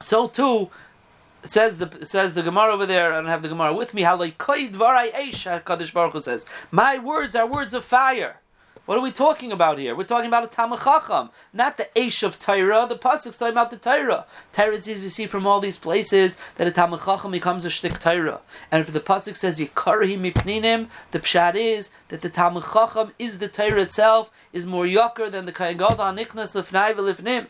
So 0.00 0.28
too 0.28 0.70
says 1.42 1.78
the 1.78 1.88
says 2.04 2.34
the 2.34 2.42
Gemara 2.42 2.74
over 2.74 2.86
there. 2.86 3.14
I 3.14 3.16
don't 3.16 3.34
have 3.36 3.42
the 3.42 3.48
Gemara 3.48 3.72
with 3.72 3.94
me. 3.94 4.02
How 4.02 4.16
like 4.16 4.36
Aish 4.38 5.64
Kadosh 5.64 5.92
Baruch 5.92 6.12
Hu 6.12 6.20
says, 6.20 6.44
my 6.70 6.98
words 6.98 7.34
are 7.34 7.46
words 7.46 7.72
of 7.72 7.84
fire. 7.84 8.39
What 8.90 8.98
are 8.98 9.02
we 9.02 9.12
talking 9.12 9.52
about 9.52 9.78
here? 9.78 9.94
We're 9.94 10.02
talking 10.02 10.26
about 10.26 10.42
a 10.42 10.48
Talmud 10.48 10.80
Chacham, 10.80 11.30
not 11.52 11.76
the 11.76 11.88
Aish 11.94 12.24
of 12.24 12.40
Torah. 12.40 12.88
The 12.88 12.96
pasuk's 12.96 13.38
talking 13.38 13.52
about 13.52 13.70
the 13.70 13.76
Torah. 13.76 14.26
Torah 14.52 14.74
is 14.74 14.88
easy 14.88 15.06
to 15.06 15.14
see 15.14 15.26
from 15.28 15.46
all 15.46 15.60
these 15.60 15.78
places 15.78 16.36
that 16.56 16.66
a 16.66 16.72
Talmud 16.72 16.98
Chacham 17.04 17.30
becomes 17.30 17.64
a 17.64 17.70
shtick 17.70 18.00
Torah. 18.00 18.40
And 18.68 18.80
if 18.80 18.92
the 18.92 18.98
pasuk 18.98 19.36
says 19.36 19.60
Yikarahi 19.60 20.18
mipninim, 20.18 20.88
the 21.12 21.20
pshat 21.20 21.54
is 21.54 21.90
that 22.08 22.22
the 22.22 22.28
Talmud 22.28 22.64
Chacham 22.64 23.12
is 23.16 23.38
the 23.38 23.46
Torah 23.46 23.82
itself, 23.82 24.28
is 24.52 24.66
more 24.66 24.86
yaker 24.86 25.30
than 25.30 25.44
the 25.44 25.52
Kain 25.52 25.76
Gadol 25.76 26.12
Nichnas 26.12 26.60
Lifnai 26.60 26.92
V'Lifnim. 26.92 27.46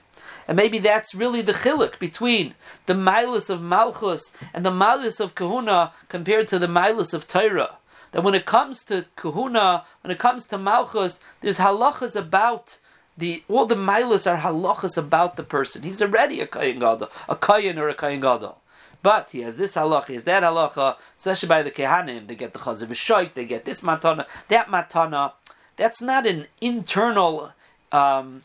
And 0.46 0.58
maybe 0.58 0.78
that's 0.78 1.14
really 1.14 1.40
the 1.40 1.54
chiluk 1.54 1.98
between 1.98 2.54
the 2.84 2.92
milas 2.92 3.48
of 3.48 3.62
Malchus 3.62 4.30
and 4.52 4.62
the 4.62 4.70
milas 4.70 5.20
of 5.20 5.34
Kahuna 5.34 5.92
compared 6.10 6.48
to 6.48 6.58
the 6.58 6.66
milas 6.66 7.14
of 7.14 7.26
Torah 7.26 7.78
that 8.12 8.22
when 8.22 8.34
it 8.34 8.46
comes 8.46 8.84
to 8.84 9.06
kahuna, 9.16 9.84
when 10.02 10.10
it 10.10 10.18
comes 10.18 10.46
to 10.46 10.58
malchus, 10.58 11.20
there's 11.40 11.58
halachas 11.58 12.16
about 12.16 12.78
the 13.16 13.42
all 13.48 13.66
the 13.66 13.74
milas 13.74 14.30
are 14.30 14.38
halachas 14.38 14.96
about 14.96 15.36
the 15.36 15.42
person. 15.42 15.82
He's 15.82 16.02
already 16.02 16.40
a 16.40 16.46
kayin 16.46 16.80
gadol, 16.80 17.10
a 17.28 17.36
kayin 17.36 17.76
or 17.76 17.88
a 17.88 17.94
kayin 17.94 18.20
gadol. 18.20 18.58
But 19.02 19.30
he 19.30 19.40
has 19.42 19.56
this 19.56 19.76
halacha, 19.76 20.08
he 20.08 20.14
has 20.14 20.24
that 20.24 20.42
halacha, 20.42 20.96
especially 21.16 21.48
by 21.48 21.62
the 21.62 21.70
kehanim. 21.70 22.26
They 22.26 22.34
get 22.34 22.52
the 22.52 22.58
chazav 22.58 22.88
shoik, 22.88 23.34
they 23.34 23.44
get 23.44 23.64
this 23.64 23.80
matana, 23.80 24.26
that 24.48 24.66
matana. 24.68 25.32
That's 25.76 26.02
not 26.02 26.26
an 26.26 26.46
internal, 26.60 27.52
um, 27.90 28.42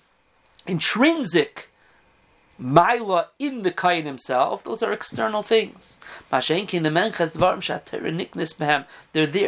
intrinsic 0.65 1.69
Maila 2.61 3.27
in 3.37 3.63
the 3.63 3.71
Kain 3.71 4.05
himself, 4.05 4.63
those 4.63 4.81
are 4.81 4.93
external 4.93 5.43
things. 5.43 5.97
They're 6.31 6.41
there 6.41 6.61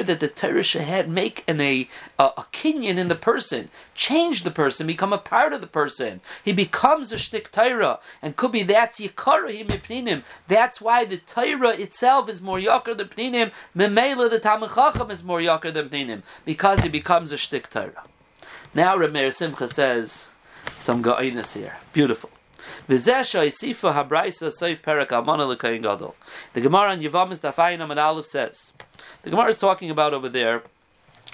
that 0.04 0.20
the 0.20 0.28
Torah 0.28 0.64
should 0.64 1.10
make 1.10 1.44
an, 1.48 1.62
a, 1.62 1.88
a, 2.20 2.24
a 2.24 2.46
kinyan 2.52 2.98
in 2.98 3.08
the 3.08 3.16
person, 3.16 3.70
change 3.96 4.44
the 4.44 4.52
person, 4.52 4.88
become 4.88 5.14
a 5.14 5.18
part 5.18 5.54
of 5.54 5.62
the 5.62 5.68
person. 5.68 6.20
He 6.44 6.52
becomes 6.52 7.14
a 7.14 7.16
shtik 7.16 7.50
Torah, 7.52 8.00
and 8.22 8.36
could 8.36 8.52
be 8.52 8.64
that's 8.64 9.00
Yikarahim 9.00 9.68
Pninim. 9.68 10.24
That's 10.50 10.82
why 10.82 11.06
the 11.06 11.18
Torah 11.18 11.78
itself 11.78 12.28
is 12.28 12.42
more 12.42 12.58
Yakar 12.58 12.98
than 12.98 13.08
Pninim. 13.08 13.54
Memela, 13.76 14.30
the 14.30 14.40
Talmud 14.40 14.72
Chacham 14.76 15.12
is 15.12 15.24
more 15.24 15.40
Yakar 15.40 15.74
than 15.74 15.88
Pninim, 15.88 16.24
because 16.44 16.82
he 16.82 16.90
becomes 16.90 17.32
a 17.32 17.36
shtik 17.38 17.70
Torah. 17.70 18.04
Now 18.74 18.98
Rameir 18.98 19.32
Simcha 19.34 19.70
says 19.70 20.28
some 20.80 21.02
ga'inus 21.02 21.54
here. 21.54 21.78
Beautiful. 21.94 22.30
The 22.88 22.98
Gemara 26.62 26.94
in 26.94 27.00
Yavamis 27.02 27.42
Dafayim 27.42 27.90
and 27.90 28.00
Aleph 28.00 28.26
says, 28.26 28.74
the 29.24 29.30
Gemara 29.30 29.50
is 29.50 29.58
talking 29.58 29.90
about 29.90 30.14
over 30.14 30.30
there 30.30 30.64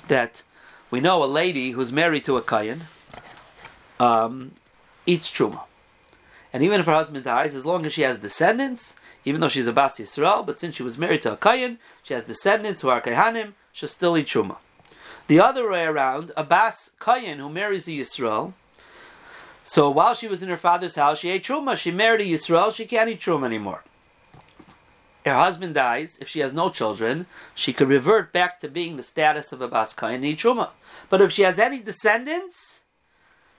that 0.07 0.43
we 0.91 0.99
know 0.99 1.23
a 1.23 1.25
lady 1.25 1.71
who's 1.71 1.91
married 1.91 2.25
to 2.25 2.37
a 2.37 2.41
Kayan 2.41 2.81
um, 3.99 4.51
eats 5.05 5.31
truma. 5.31 5.61
And 6.51 6.61
even 6.61 6.79
if 6.79 6.85
her 6.85 6.93
husband 6.93 7.23
dies, 7.23 7.55
as 7.55 7.65
long 7.65 7.85
as 7.85 7.93
she 7.93 8.03
has 8.03 8.19
descendants, 8.19 8.95
even 9.25 9.41
though 9.41 9.49
she's 9.49 9.67
a 9.67 9.73
Bas 9.73 9.97
Yisrael, 9.99 10.45
but 10.45 10.59
since 10.59 10.75
she 10.75 10.83
was 10.83 10.97
married 10.97 11.23
to 11.23 11.33
a 11.33 11.37
Kayan, 11.37 11.79
she 12.03 12.13
has 12.13 12.25
descendants 12.25 12.81
who 12.81 12.89
are 12.89 13.01
Kayanim, 13.01 13.53
she'll 13.71 13.89
still 13.89 14.17
eat 14.17 14.27
truma. 14.27 14.57
The 15.27 15.39
other 15.39 15.69
way 15.69 15.85
around, 15.85 16.31
a 16.37 16.43
Bas 16.43 16.91
Kayan 16.99 17.39
who 17.39 17.49
marries 17.49 17.87
a 17.87 17.91
Yisrael, 17.91 18.53
so 19.63 19.89
while 19.89 20.13
she 20.13 20.27
was 20.27 20.43
in 20.43 20.49
her 20.49 20.57
father's 20.57 20.95
house, 20.95 21.19
she 21.19 21.29
ate 21.29 21.43
truma. 21.43 21.77
She 21.77 21.91
married 21.91 22.21
a 22.21 22.25
Yisrael. 22.25 22.75
She 22.75 22.85
can't 22.85 23.09
eat 23.09 23.21
truma 23.21 23.45
anymore. 23.45 23.83
Her 25.25 25.35
husband 25.35 25.73
dies. 25.73 26.17
If 26.19 26.27
she 26.27 26.41
has 26.41 26.53
no 26.53 26.69
children, 26.69 27.27
she 27.55 27.71
could 27.71 27.87
revert 27.87 28.33
back 28.33 28.59
to 28.59 28.67
being 28.67 28.97
the 28.97 29.03
status 29.03 29.53
of 29.53 29.61
a 29.61 29.69
baskayin 29.69 30.15
and 30.15 30.25
eat 30.25 30.39
truma. 30.39 30.71
But 31.09 31.21
if 31.21 31.31
she 31.31 31.43
has 31.43 31.59
any 31.59 31.79
descendants, 31.79 32.81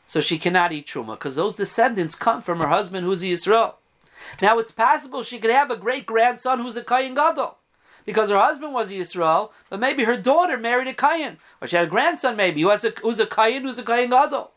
so 0.04 0.20
she 0.20 0.38
cannot 0.38 0.72
eat 0.72 0.86
truma 0.86 1.12
because 1.12 1.36
those 1.36 1.56
descendants 1.56 2.14
come 2.14 2.42
from 2.42 2.60
her 2.60 2.68
husband 2.68 3.06
who's 3.06 3.22
a 3.22 3.26
Yisrael. 3.26 3.74
Now 4.42 4.58
it's 4.58 4.70
possible 4.70 5.22
she 5.22 5.38
could 5.38 5.50
have 5.50 5.70
a 5.70 5.76
great 5.76 6.04
grandson 6.04 6.60
who's 6.60 6.76
a 6.76 6.82
Kayin 6.82 7.14
Gadol. 7.14 7.56
Because 8.04 8.28
her 8.28 8.38
husband 8.38 8.74
was 8.74 8.90
a 8.90 8.94
Yisrael, 8.94 9.50
but 9.70 9.80
maybe 9.80 10.04
her 10.04 10.18
daughter 10.18 10.58
married 10.58 10.88
a 10.88 10.92
Kayin. 10.92 11.38
Or 11.62 11.66
she 11.66 11.76
had 11.76 11.86
a 11.86 11.90
grandson 11.90 12.36
maybe 12.36 12.60
who 12.60 12.68
has 12.68 12.84
a, 12.84 12.92
who's 13.00 13.18
a 13.18 13.26
Kayin 13.26 13.62
who's 13.62 13.78
a 13.78 13.82
Kayin 13.82 14.10
Gadol. 14.10 14.50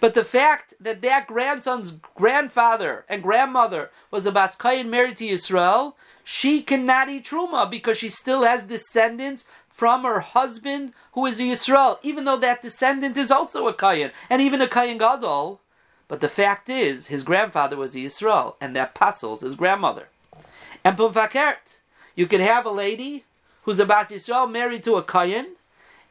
But 0.00 0.14
the 0.14 0.24
fact 0.24 0.74
that 0.80 1.02
that 1.02 1.26
grandson's 1.26 1.92
grandfather 2.14 3.04
and 3.08 3.22
grandmother 3.22 3.90
was 4.10 4.26
a 4.26 4.32
Baskayan 4.32 4.88
married 4.88 5.16
to 5.18 5.26
Yisrael, 5.26 5.94
she 6.24 6.62
cannot 6.62 7.08
eat 7.08 7.24
Truma 7.24 7.70
because 7.70 7.98
she 7.98 8.08
still 8.08 8.42
has 8.42 8.64
descendants 8.64 9.44
from 9.68 10.04
her 10.04 10.20
husband 10.20 10.92
who 11.12 11.26
is 11.26 11.38
a 11.38 11.44
Yisrael, 11.44 11.98
even 12.02 12.24
though 12.24 12.38
that 12.38 12.62
descendant 12.62 13.16
is 13.16 13.30
also 13.30 13.68
a 13.68 13.74
Kayan, 13.74 14.10
and 14.30 14.40
even 14.40 14.62
a 14.62 14.68
Kayan 14.68 14.98
Gadol. 14.98 15.60
But 16.08 16.20
the 16.20 16.28
fact 16.28 16.68
is, 16.68 17.08
his 17.08 17.22
grandfather 17.22 17.76
was 17.76 17.94
a 17.94 17.98
Yisrael, 17.98 18.54
and 18.60 18.74
that 18.74 18.94
Passel's 18.94 19.42
his 19.42 19.54
grandmother. 19.54 20.08
And 20.82 20.96
Pumfakert, 20.96 21.78
you 22.14 22.26
could 22.26 22.40
have 22.40 22.64
a 22.64 22.70
lady 22.70 23.24
who's 23.64 23.80
a 23.80 23.84
Bas 23.84 24.10
Yisrael 24.10 24.50
married 24.50 24.84
to 24.84 24.94
a 24.94 25.02
Kayan, 25.02 25.55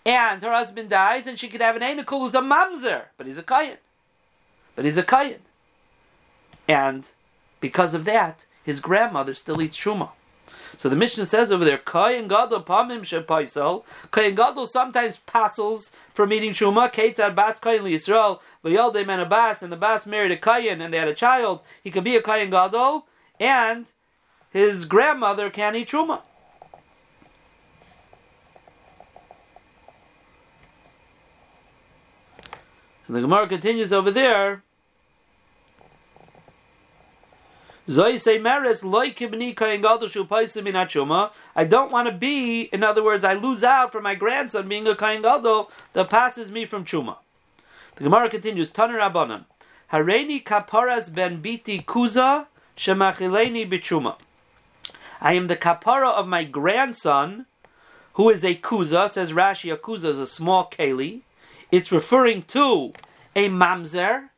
and 0.06 0.44
her 0.44 0.52
husband 0.52 0.90
dies, 0.90 1.28
and 1.28 1.40
she 1.40 1.48
could 1.48 1.62
have 1.62 1.76
an 1.76 1.82
Einakul 1.82 2.20
who's 2.20 2.36
a 2.36 2.42
mamzer, 2.42 3.06
but 3.18 3.26
he's 3.26 3.38
a 3.38 3.44
Kayan. 3.44 3.78
But 4.76 4.86
he's 4.86 4.98
a 4.98 5.04
Kayan. 5.04 5.42
And 6.68 7.10
because 7.60 7.94
of 7.94 8.06
that, 8.06 8.46
his 8.64 8.80
grandmother 8.80 9.34
still 9.34 9.62
eats 9.62 9.78
Shuma. 9.78 10.10
So 10.78 10.90
the 10.90 10.96
Mishnah 10.96 11.26
says 11.26 11.52
over 11.52 11.64
there, 11.64 11.78
Kayan 11.78 12.28
Gadol 12.28 12.64
Pamim 12.64 13.02
Shepaisel. 13.02 13.84
Kayan 14.12 14.36
Gadol 14.36 14.68
sometimes 14.68 15.18
passels 15.18 15.92
from 16.14 16.34
eating 16.34 16.52
Shuma. 16.52 16.92
Ketzad 16.92 17.34
Bas 17.34 17.60
Kayan 17.60 17.86
Yisrael. 17.86 18.40
Vayalde 18.64 19.06
Man 19.06 19.20
a 19.20 19.26
Bas, 19.26 19.64
and 19.64 19.72
the 19.72 19.78
Bas 19.78 20.06
married 20.06 20.32
a 20.32 20.38
Kayan 20.38 20.82
and 20.82 20.94
they 20.94 20.98
had 20.98 21.08
a 21.08 21.14
child. 21.14 21.62
He 21.82 21.92
could 21.92 22.04
be 22.04 22.18
a 22.18 22.22
Kayan 22.22 22.50
Gadol, 22.50 23.06
and 23.40 23.86
his 24.52 24.86
grandmother 24.86 25.50
can 25.50 25.76
eat 25.76 25.90
Shuma. 25.90 26.22
And 33.08 33.16
the 33.16 33.22
Gemara 33.22 33.48
continues 33.48 33.94
over 33.94 34.12
there. 34.12 34.64
I 37.88 38.18
don't 41.68 41.92
want 41.92 42.08
to 42.08 42.16
be, 42.18 42.62
in 42.62 42.84
other 42.84 43.04
words, 43.04 43.24
I 43.24 43.34
lose 43.34 43.64
out 43.64 43.92
from 43.92 44.02
my 44.04 44.16
grandson 44.16 44.68
being 44.68 44.88
a 44.88 44.96
kain 44.96 45.22
gadol 45.22 45.70
that 45.94 46.10
passes 46.10 46.52
me 46.52 46.66
from 46.66 46.84
chuma. 46.84 47.18
The 47.96 48.04
Gemara 48.04 48.28
continues, 48.30 48.72
Taner 48.72 49.00
Rabbanan, 49.00 49.46
Hareini 49.92 50.44
kaparas 50.44 51.14
ben 51.14 51.44
biti 51.44 51.86
kuza 51.86 52.48
shemachileni 52.76 53.70
bichuma. 53.70 54.18
I 55.22 55.34
am 55.34 55.46
the 55.46 55.56
kapara 55.56 56.12
of 56.12 56.28
my 56.28 56.44
grandson, 56.44 57.46
who 58.14 58.32
is 58.32 58.44
a 58.44 58.56
kuza, 58.56 59.12
says 59.12 59.32
Rashi, 59.32 59.72
a 59.72 59.78
kuza 59.78 60.06
is 60.06 60.18
a 60.18 60.26
small 60.26 60.68
keli, 60.70 61.22
it's 61.76 61.92
referring 61.92 62.44
to 62.44 62.94
a 63.36 63.50
mamzer, 63.50 64.30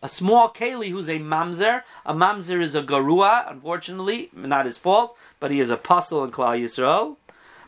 a 0.00 0.08
small 0.08 0.48
keli 0.48 0.90
who's 0.90 1.08
a 1.08 1.18
mamzer. 1.18 1.82
A 2.06 2.14
mamzer 2.14 2.60
is 2.60 2.76
a 2.76 2.84
garua, 2.84 3.50
unfortunately, 3.50 4.30
not 4.32 4.66
his 4.66 4.78
fault, 4.78 5.16
but 5.40 5.50
he 5.50 5.58
is 5.58 5.70
a 5.70 5.76
puzzle 5.76 6.22
in 6.22 6.30
Klal 6.30 6.60
Yisrael. 6.60 7.16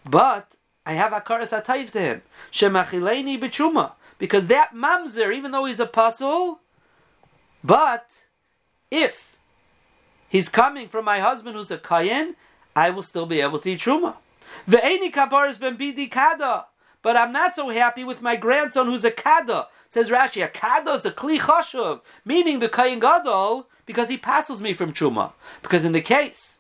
But 0.05 0.53
I 0.85 0.93
have 0.93 1.11
akaras 1.11 1.53
atayv 1.61 1.91
to 1.91 2.01
him. 2.01 2.23
Shemachileni 2.53 3.41
b'truma. 3.41 3.93
Because 4.19 4.47
that 4.47 4.75
mamzer, 4.75 5.35
even 5.35 5.51
though 5.51 5.65
he's 5.65 5.81
a 5.81 5.87
puzzle, 5.87 6.61
but 7.65 8.27
if 8.93 9.37
he's 10.29 10.49
coming 10.49 10.87
from 10.89 11.05
my 11.05 11.19
husband 11.19 11.57
who's 11.57 11.73
a 11.73 11.79
kayin, 11.79 12.37
I 12.77 12.91
will 12.91 13.03
still 13.03 13.27
be 13.27 13.41
able 13.41 13.59
to 13.59 13.73
eat 13.73 13.81
truma. 13.81 14.15
Ve'eni 14.69 15.13
kaparis 15.13 15.59
ben 15.59 15.77
bidi 15.77 16.09
kada. 16.09 16.67
But 17.07 17.17
I'm 17.17 17.31
not 17.31 17.55
so 17.55 17.69
happy 17.69 18.03
with 18.03 18.21
my 18.21 18.35
grandson 18.35 18.87
who's 18.87 19.05
a 19.05 19.13
kada. 19.13 19.69
Says 19.89 20.11
Rashi, 20.11 20.45
a 20.45 20.49
kada 20.49 20.91
is 20.95 21.07
a 21.07 21.13
kli 21.13 21.39
chashuv, 21.39 22.01
meaning 22.25 22.59
the 22.59 22.69
kayin 22.69 23.01
gadol, 23.01 23.69
because 23.87 24.09
he 24.09 24.17
passes 24.17 24.61
me 24.61 24.73
from 24.75 24.93
truma. 24.93 25.31
Because 25.63 25.85
in 25.85 25.93
the 25.93 26.01
case, 26.01 26.57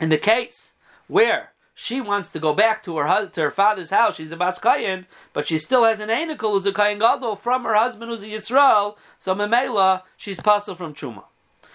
in 0.00 0.08
the 0.08 0.18
case 0.18 0.72
where 1.06 1.52
she 1.72 2.00
wants 2.00 2.30
to 2.30 2.40
go 2.40 2.52
back 2.52 2.82
to 2.82 2.96
her 2.96 3.26
to 3.28 3.40
her 3.40 3.50
father's 3.52 3.90
house. 3.90 4.16
She's 4.16 4.32
a 4.32 4.36
Baskayan, 4.36 5.06
but 5.32 5.46
she 5.46 5.56
still 5.56 5.84
has 5.84 6.00
an 6.00 6.08
Einikul 6.08 6.50
who's 6.50 6.66
a 6.66 6.72
Kayan 6.72 6.98
Gadol 6.98 7.36
from 7.36 7.62
her 7.62 7.74
husband 7.74 8.10
who's 8.10 8.24
a 8.24 8.26
Yisrael. 8.26 8.96
So 9.18 9.36
Memela, 9.36 10.02
she's 10.16 10.40
puzzled 10.40 10.78
from 10.78 10.94
Truma. 10.94 11.22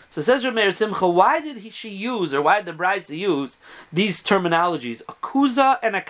So 0.10 0.22
says 0.22 0.44
Rameir 0.44 0.74
Simcha, 0.74 1.08
why 1.08 1.40
did 1.40 1.58
he, 1.58 1.70
she 1.70 1.90
use, 1.90 2.34
or 2.34 2.42
why 2.42 2.58
did 2.58 2.66
the 2.66 2.74
brides 2.74 3.10
use 3.10 3.58
these 3.92 4.22
terminologies, 4.22 5.02
a 5.08 5.14
kuza 5.14 5.80
and 5.82 5.96
a 5.96 6.02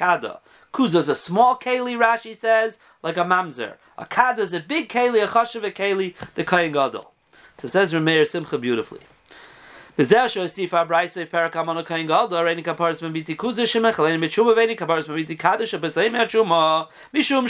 kada? 0.75 0.83
Kuza 0.83 0.95
is 0.95 1.09
a 1.09 1.15
small 1.15 1.57
keli, 1.57 1.97
Rashi 1.97 2.35
says, 2.35 2.77
like 3.01 3.17
a 3.17 3.23
mamzer. 3.23 3.75
A 3.97 4.05
kada 4.05 4.41
is 4.41 4.53
a 4.53 4.59
big 4.59 4.89
keli, 4.89 5.23
a 5.23 5.27
chashav 5.27 5.65
a 5.65 5.71
keli, 5.71 6.13
the 6.35 6.43
kain 6.43 6.71
gadol. 6.71 7.11
So 7.57 7.67
says 7.67 7.93
Rameir 7.93 8.27
Simcha 8.27 8.57
beautifully. 8.57 9.01
V'zeh 9.97 10.69
ha-braisa 10.71 11.25
reini 11.25 12.61
kaparis 12.65 13.01
mitshuma 13.01 14.53
veini 14.53 14.75
kaparis 14.77 15.07
mabiti 15.07 15.39
kaddish 15.39 15.71
ha-besayim 15.71 16.17
ha-tshuma, 16.17 16.89
mishum 17.13 17.47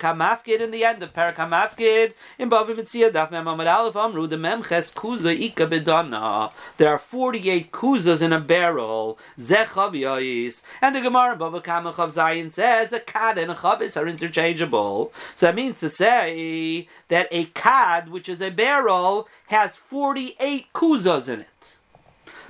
ha-mafkid, 0.00 0.60
in 0.60 0.70
the 0.70 0.84
end 0.84 1.02
of 1.02 1.12
perak 1.12 1.34
ha-mafkid, 1.34 2.12
in 2.38 2.48
Bava 2.48 2.76
Metzia, 2.76 3.10
daf 3.10 3.32
mem 3.32 3.46
amad 3.46 3.96
amru, 3.96 4.28
the 4.28 4.36
memches 4.36 4.94
kuza 4.94 5.36
ika 5.36 5.66
bedana. 5.66 6.52
There 6.76 6.88
are 6.88 6.98
48 6.98 7.72
kuzas 7.72 8.22
in 8.22 8.32
a 8.32 8.38
barrel, 8.38 9.18
zeh 9.36 9.64
chaviyais, 9.64 10.62
and 10.80 10.94
the 10.94 11.00
Gemara 11.00 11.32
in 11.32 11.40
Bava 11.40 11.60
Kama 11.60 11.92
Chav 11.92 12.14
Zayin 12.14 12.52
says, 12.52 12.92
a 12.92 13.00
kad 13.00 13.36
and 13.36 13.50
a 13.50 13.56
chavis 13.56 14.00
are 14.00 14.06
interchangeable. 14.06 15.12
So 15.34 15.46
that 15.46 15.56
means 15.56 15.80
to 15.80 15.90
say 15.90 16.86
that 17.08 17.26
a 17.32 17.46
kad, 17.46 18.10
which 18.10 18.28
is 18.28 18.40
a 18.40 18.50
barrel, 18.50 19.28
has 19.48 19.74
48 19.74 20.72
kuzas 20.72 21.28
in 21.28 21.40
it. 21.40 21.48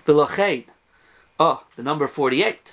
V'lochein. 0.06 0.64
Oh, 1.40 1.64
the 1.76 1.82
number 1.82 2.06
48. 2.06 2.72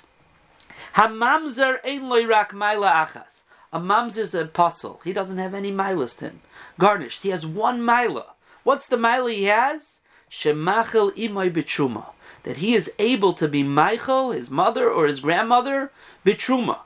Hamamzer 0.94 1.78
ein 1.84 2.02
loirak 2.02 2.50
maila 2.50 3.06
achas. 3.06 3.42
A 3.72 3.80
mamzer 3.80 4.18
is 4.18 4.34
an 4.34 4.44
apostle. 4.44 5.00
He 5.02 5.14
doesn't 5.14 5.38
have 5.38 5.54
any 5.54 5.72
milas 5.72 6.18
to 6.18 6.26
him. 6.26 6.40
Garnished. 6.78 7.22
He 7.22 7.30
has 7.30 7.46
one 7.46 7.82
mila. 7.82 8.26
What's 8.64 8.86
the 8.86 8.98
mila 8.98 9.30
he 9.32 9.44
has? 9.44 10.00
Shemachel 10.30 11.12
imoy 11.16 11.50
bitruma. 11.50 12.06
That 12.42 12.58
he 12.58 12.74
is 12.74 12.92
able 12.98 13.32
to 13.34 13.48
be 13.48 13.62
Michael, 13.62 14.32
his 14.32 14.50
mother 14.50 14.90
or 14.90 15.06
his 15.06 15.20
grandmother, 15.20 15.90
bitruma. 16.26 16.80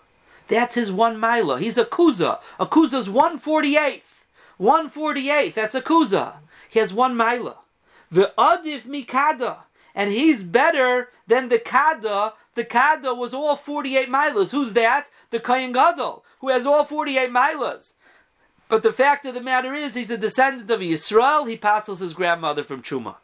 That's 0.47 0.77
his 0.77 0.93
one 0.93 1.19
mila. 1.19 1.59
He's 1.59 1.77
a 1.77 1.85
kuza. 1.85 2.39
A 2.61 2.67
kuza's 2.67 3.09
148th. 3.09 4.25
148th. 4.61 5.55
That's 5.55 5.75
a 5.75 5.83
kuza. 5.83 6.35
He 6.71 6.79
has 6.79 6.95
one 6.95 7.17
mila. 7.17 7.57
Ve'adiv 8.13 8.83
mikada 8.83 9.57
and 9.97 10.13
he's 10.13 10.45
better 10.45 11.09
than 11.27 11.49
the 11.49 11.59
Kada. 11.59 12.35
The 12.55 12.65
Kada 12.65 13.15
was 13.15 13.35
all 13.35 13.57
48 13.57 14.09
milas. 14.09 14.51
Who's 14.51 14.75
that? 14.75 15.09
The 15.31 15.41
Kayan 15.41 15.73
Gadol, 15.73 16.23
who 16.41 16.51
has 16.51 16.67
all 16.67 16.85
48 16.85 17.31
milas. 17.31 17.95
But 18.69 18.83
the 18.83 18.93
fact 18.93 19.25
of 19.25 19.35
the 19.35 19.41
matter 19.41 19.75
is, 19.75 19.95
he's 19.95 20.11
a 20.11 20.19
descendant 20.19 20.71
of 20.71 20.81
Yisrael. 20.81 21.49
He 21.49 21.57
passes 21.57 22.01
his 22.01 22.15
grandmother 22.15 22.63
from 22.63 22.83
Truma. 22.83 23.17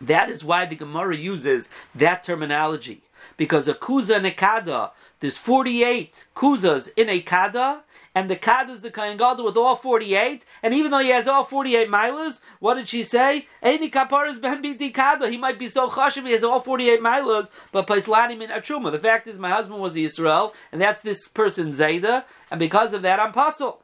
That 0.00 0.30
is 0.30 0.44
why 0.44 0.66
the 0.66 0.76
Gemara 0.76 1.16
uses 1.16 1.68
that 1.94 2.22
terminology. 2.22 3.02
Because 3.36 3.66
a 3.66 3.74
kuza 3.74 4.16
and 4.16 4.26
a 4.26 4.30
kada, 4.30 4.92
there's 5.20 5.36
48 5.36 6.26
kuzas 6.36 6.90
in 6.96 7.08
a 7.08 7.20
kada, 7.20 7.82
and 8.14 8.30
the 8.30 8.36
Kad 8.36 8.70
is 8.70 8.80
the 8.80 8.90
Kohen 8.90 9.16
Gadol 9.16 9.44
with 9.44 9.56
all 9.56 9.76
48, 9.76 10.44
and 10.62 10.74
even 10.74 10.90
though 10.90 10.98
he 10.98 11.10
has 11.10 11.28
all 11.28 11.44
48 11.44 11.88
milas, 11.88 12.40
what 12.60 12.74
did 12.74 12.88
she 12.88 13.02
say? 13.02 13.46
Any 13.62 13.90
kaparas 13.90 14.40
ben 14.40 14.62
biti 14.62 14.92
Kada. 14.92 15.28
He 15.28 15.36
might 15.36 15.58
be 15.58 15.66
so 15.66 15.88
chashiv, 15.88 16.26
he 16.26 16.32
has 16.32 16.44
all 16.44 16.60
48 16.60 17.00
milas, 17.00 17.48
but 17.72 17.86
paislanim 17.86 18.42
in 18.42 18.50
atruma. 18.50 18.90
The 18.90 18.98
fact 18.98 19.26
is, 19.26 19.38
my 19.38 19.50
husband 19.50 19.80
was 19.80 19.96
Israel, 19.96 20.54
and 20.72 20.80
that's 20.80 21.02
this 21.02 21.28
person 21.28 21.68
Zayda, 21.68 22.24
and 22.50 22.58
because 22.58 22.92
of 22.92 23.02
that, 23.02 23.20
I'm 23.20 23.32
pasul. 23.32 23.82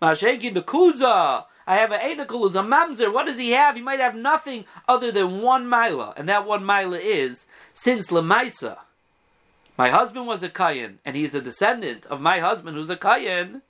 Mashenki 0.00 0.52
the 0.52 0.62
Kuza. 0.62 1.44
I 1.68 1.76
have 1.76 1.90
an 1.90 2.00
Eidakul 2.00 2.48
a 2.54 2.62
mamzer. 2.62 3.12
What 3.12 3.26
does 3.26 3.38
he 3.38 3.50
have? 3.50 3.74
He 3.74 3.82
might 3.82 3.98
have 3.98 4.14
nothing 4.14 4.66
other 4.86 5.10
than 5.10 5.40
one 5.40 5.68
mila, 5.68 6.14
and 6.16 6.28
that 6.28 6.46
one 6.46 6.64
mila 6.64 6.98
is 6.98 7.46
since 7.74 8.10
Lemaisa. 8.10 8.78
My 9.76 9.90
husband 9.90 10.26
was 10.26 10.42
a 10.42 10.48
Kayan, 10.48 10.98
and 11.04 11.16
he's 11.16 11.34
a 11.34 11.40
descendant 11.40 12.06
of 12.06 12.20
my 12.20 12.38
husband 12.38 12.76
who's 12.76 12.90
a 12.90 12.96
Kayan 12.96 13.62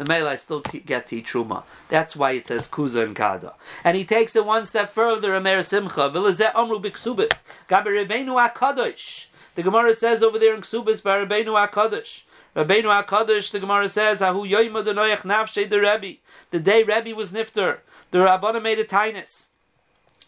the 0.00 0.06
male 0.06 0.26
I 0.26 0.36
still 0.36 0.60
get 0.60 1.08
to 1.08 1.16
eat 1.16 1.26
truma. 1.26 1.64
That's 1.90 2.16
why 2.16 2.30
it 2.30 2.46
says 2.46 2.66
kuza 2.66 3.04
and 3.04 3.14
kada. 3.14 3.52
And 3.84 3.98
he 3.98 4.04
takes 4.06 4.34
it 4.34 4.46
one 4.46 4.64
step 4.64 4.94
further. 4.94 5.34
Amer 5.34 5.62
simcha 5.62 6.08
v'lezeh 6.08 6.54
amru 6.54 6.80
b'ksubis 6.80 7.42
gabi 7.68 8.06
Rabbeinu 8.06 8.48
Hakadosh. 8.48 9.26
The 9.56 9.62
Gemara 9.62 9.94
says 9.94 10.22
over 10.22 10.38
there 10.38 10.54
in 10.54 10.62
Ksubis 10.62 11.02
by 11.02 11.22
Rabbeinu 11.22 11.68
Hakadosh. 11.68 12.22
Rabbeinu 12.56 13.04
Hakadosh. 13.04 13.50
The 13.50 13.60
Gemara 13.60 13.90
says 13.90 14.22
Ahu 14.22 14.46
yoyma 14.46 14.82
denoyach 14.82 15.18
nafshe 15.18 15.68
the 15.68 15.80
Rebbe. 15.80 16.20
The 16.50 16.60
day 16.60 16.82
Rebbe 16.82 17.14
was 17.14 17.30
nifter, 17.30 17.80
the 18.10 18.18
Rabbana 18.20 18.62
made 18.62 18.78
a 18.78 18.84
tainus. 18.84 19.48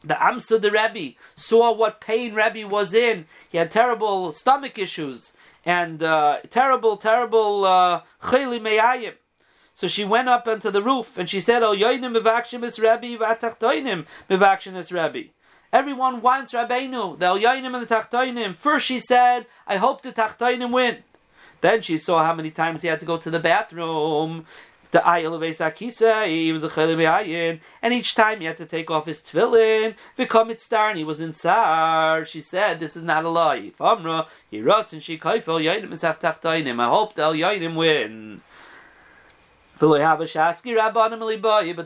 The 0.04 0.14
Amsa 0.14 0.60
the 0.60 0.70
Rebbe 0.70 1.16
saw 1.34 1.72
what 1.72 2.00
pain 2.00 2.34
Rebbe 2.34 2.68
was 2.68 2.92
in. 2.92 3.26
He 3.48 3.58
had 3.58 3.70
terrible 3.70 4.32
stomach 4.32 4.78
issues 4.78 5.32
and 5.64 6.02
uh, 6.02 6.38
terrible, 6.50 6.96
terrible 6.96 7.64
uh, 7.64 8.02
chayli 8.22 8.60
meyayim. 8.60 9.14
So 9.74 9.88
she 9.88 10.04
went 10.04 10.28
up 10.28 10.46
onto 10.46 10.70
the 10.70 10.82
roof 10.82 11.16
and 11.16 11.30
she 11.30 11.40
said, 11.40 11.62
"Oh, 11.62 11.74
yoinim 11.74 12.16
mivakshim 12.16 12.62
is 12.64 12.78
Rabbi, 12.78 13.16
vatachtoinim 13.16 14.06
mivakshim 14.28 14.76
is 14.76 14.92
Rabbi." 14.92 15.24
Everyone 15.72 16.20
wants 16.20 16.52
Rabbeinu, 16.52 17.18
the 17.18 17.26
yoinim 17.26 17.74
and 17.74 17.86
the 17.86 17.94
tachtoinim. 17.94 18.54
First 18.54 18.86
she 18.86 18.98
said, 18.98 19.46
"I 19.66 19.76
hope 19.76 20.02
the 20.02 20.12
tachtoinim 20.12 20.72
win." 20.72 20.98
Then 21.62 21.80
she 21.80 21.96
saw 21.96 22.24
how 22.24 22.34
many 22.34 22.50
times 22.50 22.82
he 22.82 22.88
had 22.88 23.00
to 23.00 23.06
go 23.06 23.16
to 23.16 23.30
the 23.30 23.38
bathroom. 23.38 24.46
The 24.92 24.98
ayil 24.98 25.34
of 25.34 25.40
Esakisa, 25.40 26.26
he 26.26 26.52
was 26.52 26.62
a 26.62 26.68
chelev 26.68 27.60
and 27.80 27.94
each 27.94 28.14
time 28.14 28.40
he 28.40 28.44
had 28.44 28.58
to 28.58 28.66
take 28.66 28.90
off 28.90 29.06
his 29.06 29.20
tefillin. 29.20 29.94
V'komit 30.18 30.60
star, 30.60 30.90
and 30.90 30.98
he 30.98 31.04
was 31.04 31.18
in 31.18 31.32
sar. 31.32 32.26
She 32.26 32.42
said, 32.42 32.78
"This 32.78 32.94
is 32.94 33.02
not 33.02 33.24
a 33.24 33.30
lie." 33.30 33.72
Famra, 33.80 34.26
he 34.50 34.60
wrote 34.60 34.92
and 34.92 35.02
she 35.02 35.16
kaifel 35.16 35.62
yoinim 35.64 35.92
is 35.92 36.02
tachtoinim. 36.02 36.78
I 36.78 36.88
hope 36.88 37.14
the 37.14 37.22
yoinim 37.22 37.74
win. 37.74 38.42
But 39.80 39.88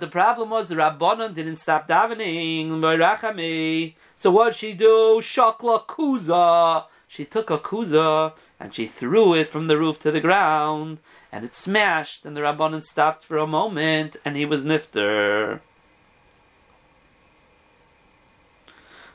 the 0.00 0.08
problem 0.10 0.50
was 0.50 0.66
the 0.68 0.74
Rabbanon 0.74 1.32
didn't 1.32 1.58
stop 1.58 1.86
davening. 1.88 3.84
So 4.16 4.30
what 4.32 4.54
she 4.56 4.74
do? 4.74 5.20
Shakla 5.22 5.86
kuza. 5.86 6.86
She 7.08 7.24
took 7.24 7.50
a 7.50 7.58
kuza 7.58 8.32
and 8.58 8.74
she 8.74 8.86
threw 8.86 9.34
it 9.34 9.48
from 9.48 9.66
the 9.66 9.78
roof 9.78 9.98
to 10.00 10.10
the 10.10 10.20
ground, 10.20 10.98
and 11.30 11.44
it 11.44 11.54
smashed. 11.54 12.24
And 12.24 12.36
the 12.36 12.40
Rabbanon 12.40 12.82
stopped 12.82 13.24
for 13.24 13.38
a 13.38 13.46
moment, 13.46 14.16
and 14.24 14.36
he 14.36 14.46
was 14.46 14.64
nifter. 14.64 15.60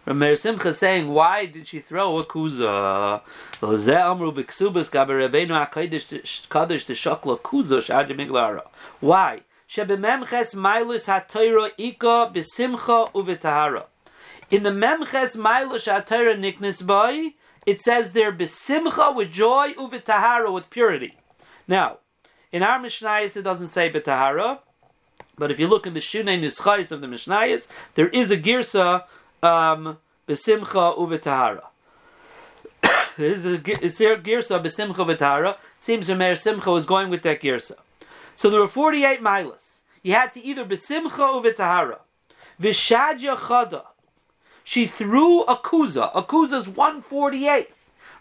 Rameir 0.06 0.38
Simcha 0.38 0.74
saying, 0.74 1.10
why 1.10 1.46
did 1.46 1.68
she 1.68 1.80
throw 1.80 2.18
a 2.18 2.26
kuza? 2.26 3.22
Why? 9.00 9.42
In 9.78 9.88
the 9.88 9.96
memches 14.72 15.38
mailus 15.38 15.86
ha'toira 15.86 16.36
niknis 16.36 16.86
boy, 16.86 17.34
it 17.66 17.82
says 17.82 18.14
there 18.14 18.32
b'simcha 18.32 19.16
with 19.16 19.32
joy 19.32 19.74
uv'tahara 19.74 20.52
with 20.52 20.70
purity. 20.70 21.18
Now, 21.68 21.98
in 22.52 22.64
our 22.64 22.80
Mishnayos 22.80 23.38
it 23.38 23.44
doesn't 23.44 23.68
say 23.68 23.92
b'tahara, 23.92 24.60
but 25.38 25.52
if 25.52 25.60
you 25.60 25.68
look 25.68 25.88
in 25.88 25.94
the 25.94 26.00
Shunei 26.00 26.40
Nischais 26.40 26.92
of 26.92 27.02
the 27.02 27.08
Mishnayos, 27.08 27.68
there 27.96 28.10
is 28.10 28.32
a 28.32 28.38
girsa 28.38 29.06
um, 29.42 29.98
besimcha 30.28 30.98
uvetahara. 30.98 31.64
There's 33.18 33.46
a 33.46 33.58
girsa 33.58 34.64
besimcha 34.64 34.96
uvetahara. 34.96 35.58
Seems 35.80 36.10
Rameir 36.10 36.38
Simcha 36.38 36.72
was 36.72 36.86
going 36.86 37.10
with 37.10 37.24
that 37.24 37.42
girsa. 37.42 37.76
So 38.36 38.50
there 38.50 38.60
were 38.60 38.68
48 38.68 39.22
milas. 39.22 39.82
You 40.04 40.14
had 40.14 40.32
to 40.34 40.44
either 40.44 40.66
besimcha 40.66 41.10
uvetahara. 41.10 42.00
Vishadya 42.62 43.36
chada. 43.36 43.86
She 44.64 44.86
threw 44.86 45.42
a 45.44 45.56
kuza. 45.56 46.12
A 46.14 46.24
kuza 46.24 46.60
is 46.60 46.68
148, 46.68 47.70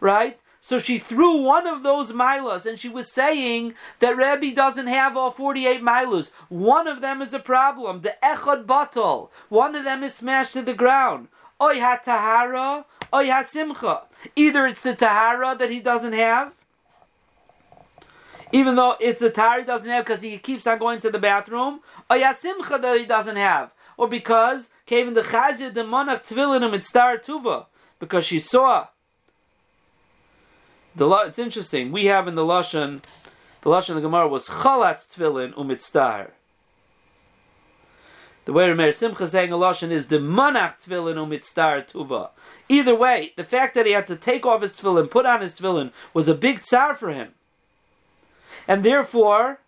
right? 0.01 0.39
So 0.61 0.79
she 0.79 0.99
threw 0.99 1.37
one 1.37 1.67
of 1.67 1.83
those 1.83 2.13
milas, 2.13 2.67
and 2.67 2.79
she 2.79 2.89
was 2.89 3.11
saying 3.11 3.75
that 4.01 4.17
Rebbe 4.17 4.55
doesn't 4.55 4.89
have 4.89 5.17
all 5.17 5.31
48 5.31 5.81
milas. 5.81 6.31
One 6.49 6.87
of 6.87 7.01
them 7.01 7.23
is 7.23 7.33
a 7.33 7.39
problem. 7.39 8.03
The 8.03 8.17
echad 8.23 8.67
batal. 8.67 9.31
One 9.49 9.75
of 9.75 9.85
them 9.85 10.03
is 10.03 10.15
smashed 10.15 10.53
to 10.53 10.63
the 10.63 10.75
ground. 10.75 11.29
Oy 11.63 11.81
ha 11.81 11.99
tahara, 12.03 12.85
oy 13.13 13.31
ha 13.31 13.43
simcha. 13.45 14.03
Either 14.37 14.67
it's 14.67 14.83
the 14.83 14.95
tahara 14.95 15.57
that 15.59 15.71
he 15.71 15.81
doesn't 15.81 16.13
have, 16.13 16.53
even 18.53 18.77
though 18.77 18.97
it's 19.01 19.21
the 19.21 19.31
tahara 19.31 19.61
he 19.61 19.67
doesn't 19.67 19.91
have 19.91 20.05
because 20.05 20.23
he 20.23 20.37
keeps 20.39 20.67
on 20.67 20.79
going 20.79 21.01
to 21.01 21.11
the 21.11 21.19
bathroom, 21.19 21.81
oy 22.13 22.23
ha 22.23 22.35
simcha 22.35 22.79
that 22.79 22.99
he 22.99 23.07
doesn't 23.07 23.37
have, 23.37 23.73
or 24.01 24.09
because 24.09 24.71
came 24.87 25.13
the 25.13 25.21
chazia 25.21 25.73
the 25.75 25.83
monach 25.83 26.27
tvilinim 26.27 26.73
and 26.73 26.83
star 26.83 27.19
tuva 27.19 27.67
because 27.99 28.25
she 28.25 28.39
saw 28.39 28.87
the 30.97 31.07
it's 31.27 31.39
interesting. 31.39 31.93
We 31.93 32.07
have 32.07 32.27
in 32.27 32.35
the 32.35 32.43
lashon, 32.43 33.03
the 33.61 33.69
lashon 33.69 33.91
of 33.91 33.97
the 33.97 34.01
Gemara 34.01 34.27
was 34.27 34.49
chalatz 34.49 35.07
tefillin 35.07 35.53
umitztar. 35.53 36.31
The 38.47 38.55
way 38.55 38.69
Rameir 38.69 38.95
Simcha 38.95 39.29
saying 39.29 39.53
a 39.53 39.57
lashon 39.57 39.91
is 39.91 40.07
the 40.07 40.17
manach 40.17 40.83
tefillin 40.83 41.17
umitztar 41.17 41.87
tuva. 41.87 42.31
Either 42.71 42.95
way, 42.95 43.35
the 43.37 43.45
fact 43.45 43.75
that 43.75 43.85
he 43.85 43.93
had 43.93 44.07
to 44.07 44.17
take 44.17 44.47
off 44.47 44.63
his 44.63 44.73
tefillin, 44.81 45.11
put 45.11 45.27
on 45.27 45.43
his 45.43 45.55
tefillin, 45.55 45.93
was 46.15 46.27
a 46.27 46.35
big 46.35 46.63
tsar 46.63 46.97
for 46.97 47.13
him, 47.13 47.35
and 48.67 48.83
therefore 48.83 49.61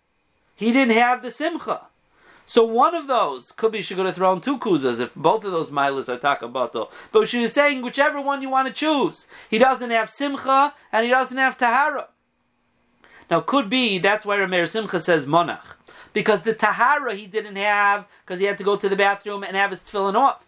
he 0.55 0.71
didn't 0.71 0.97
have 0.97 1.21
the 1.21 1.29
simcha. 1.29 1.81
So 2.45 2.63
one 2.65 2.93
of 2.93 3.07
those 3.07 3.51
could 3.51 3.71
be 3.71 3.81
she 3.81 3.95
could 3.95 4.05
have 4.05 4.15
thrown 4.15 4.41
two 4.41 4.57
kuzas 4.57 4.99
if 4.99 5.15
both 5.15 5.45
of 5.45 5.51
those 5.51 5.71
milas 5.71 6.09
are 6.09 6.17
takabato. 6.17 6.89
But 7.11 7.29
she 7.29 7.39
was 7.39 7.53
saying 7.53 7.81
whichever 7.81 8.19
one 8.19 8.41
you 8.41 8.49
want 8.49 8.67
to 8.67 8.73
choose. 8.73 9.27
He 9.49 9.57
doesn't 9.57 9.91
have 9.91 10.09
simcha 10.09 10.73
and 10.91 11.05
he 11.05 11.11
doesn't 11.11 11.37
have 11.37 11.57
tahara. 11.57 12.09
Now 13.31 13.41
could 13.41 13.69
be 13.69 13.97
that's 13.97 14.25
why 14.25 14.37
Rameir 14.37 14.67
Simcha 14.67 14.99
says 14.99 15.25
monach. 15.25 15.77
Because 16.11 16.43
the 16.43 16.53
tahara 16.53 17.15
he 17.15 17.27
didn't 17.27 17.55
have 17.55 18.05
because 18.25 18.39
he 18.39 18.45
had 18.45 18.57
to 18.57 18.63
go 18.63 18.75
to 18.75 18.89
the 18.89 18.95
bathroom 18.95 19.43
and 19.43 19.55
have 19.55 19.71
his 19.71 19.81
tefillin 19.81 20.15
off. 20.15 20.45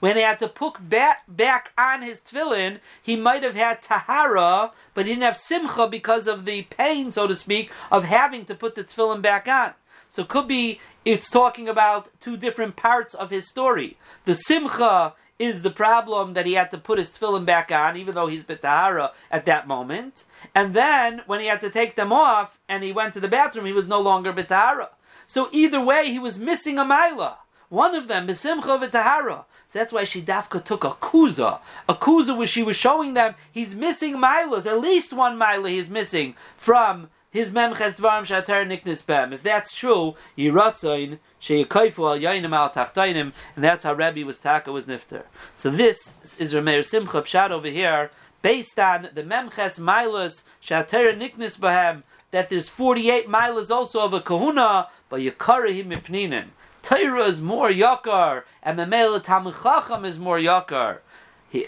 When 0.00 0.14
he 0.14 0.22
had 0.22 0.38
to 0.40 0.48
put 0.48 0.88
back, 0.88 1.24
back 1.26 1.72
on 1.76 2.02
his 2.02 2.20
tefillin, 2.20 2.78
he 3.02 3.16
might 3.16 3.42
have 3.42 3.56
had 3.56 3.82
tahara, 3.82 4.70
but 4.94 5.06
he 5.06 5.12
didn't 5.12 5.24
have 5.24 5.36
simcha 5.36 5.88
because 5.88 6.28
of 6.28 6.44
the 6.44 6.62
pain, 6.62 7.10
so 7.10 7.26
to 7.26 7.34
speak, 7.34 7.72
of 7.90 8.04
having 8.04 8.44
to 8.44 8.54
put 8.54 8.76
the 8.76 8.84
tefillin 8.84 9.22
back 9.22 9.48
on. 9.48 9.72
So 10.08 10.22
it 10.22 10.28
could 10.28 10.48
be 10.48 10.80
it's 11.04 11.30
talking 11.30 11.68
about 11.68 12.08
two 12.20 12.36
different 12.36 12.76
parts 12.76 13.14
of 13.14 13.30
his 13.30 13.48
story. 13.48 13.96
The 14.24 14.34
simcha 14.34 15.14
is 15.38 15.62
the 15.62 15.70
problem 15.70 16.34
that 16.34 16.46
he 16.46 16.54
had 16.54 16.70
to 16.72 16.78
put 16.78 16.98
his 16.98 17.10
tefillin 17.10 17.44
back 17.44 17.70
on, 17.70 17.96
even 17.96 18.14
though 18.14 18.26
he's 18.26 18.42
betahara 18.42 19.12
at 19.30 19.44
that 19.44 19.68
moment. 19.68 20.24
And 20.54 20.74
then 20.74 21.22
when 21.26 21.40
he 21.40 21.46
had 21.46 21.60
to 21.60 21.70
take 21.70 21.94
them 21.94 22.12
off 22.12 22.58
and 22.68 22.82
he 22.82 22.92
went 22.92 23.14
to 23.14 23.20
the 23.20 23.28
bathroom, 23.28 23.66
he 23.66 23.72
was 23.72 23.86
no 23.86 24.00
longer 24.00 24.32
betahara. 24.32 24.88
So 25.26 25.48
either 25.52 25.80
way, 25.80 26.10
he 26.10 26.18
was 26.18 26.38
missing 26.38 26.78
a 26.78 26.84
mila. 26.84 27.38
One 27.68 27.94
of 27.94 28.08
them, 28.08 28.26
besimcha 28.26 28.82
v'tahara. 28.82 29.44
So 29.66 29.78
that's 29.78 29.92
why 29.92 30.04
she 30.04 30.22
took 30.22 30.84
a 30.84 30.90
kuza. 30.90 31.60
A 31.88 31.94
kuza 31.94 32.34
where 32.36 32.46
she 32.46 32.62
was 32.62 32.76
showing 32.76 33.12
them 33.12 33.34
he's 33.52 33.74
missing 33.74 34.14
milas. 34.14 34.66
At 34.66 34.80
least 34.80 35.12
one 35.12 35.36
mila 35.38 35.68
he's 35.68 35.90
missing 35.90 36.34
from 36.56 37.10
his 37.38 37.50
memches 37.50 37.94
dvarim 37.94 38.26
shatar 38.26 38.66
niknis 38.66 39.06
bem. 39.06 39.32
If 39.32 39.44
that's 39.44 39.72
true, 39.72 40.16
sheyakaifu 40.36 41.18
al 41.40 42.18
yainim 42.18 42.52
al 42.52 42.70
tachtainim, 42.70 43.32
and 43.54 43.64
that's 43.64 43.84
how 43.84 43.94
Rabbi 43.94 44.24
was 44.24 44.40
taka 44.40 44.72
was 44.72 44.86
nifter. 44.86 45.22
So 45.54 45.70
this 45.70 46.14
is 46.36 46.52
Rameir 46.52 46.84
Simcha 46.84 47.22
Pshat 47.22 47.50
over 47.50 47.68
here, 47.68 48.10
based 48.42 48.80
on 48.80 49.10
the 49.14 49.22
memches 49.22 49.78
milas 49.78 50.42
shatar 50.60 51.16
niknis 51.16 51.56
behem, 51.56 52.02
that 52.32 52.48
there's 52.48 52.68
48 52.68 53.28
milas 53.28 53.70
also 53.70 54.00
of 54.00 54.12
a 54.12 54.20
kahuna, 54.20 54.88
but 55.08 55.20
yakarahim 55.20 55.94
mipninim. 55.94 56.48
Torah 56.82 57.22
is 57.26 57.40
more 57.40 57.70
yakar, 57.70 58.42
and 58.64 58.80
Memela 58.80 59.22
Tamil 59.22 60.04
is 60.04 60.18
more 60.18 60.38
yakar. 60.38 60.98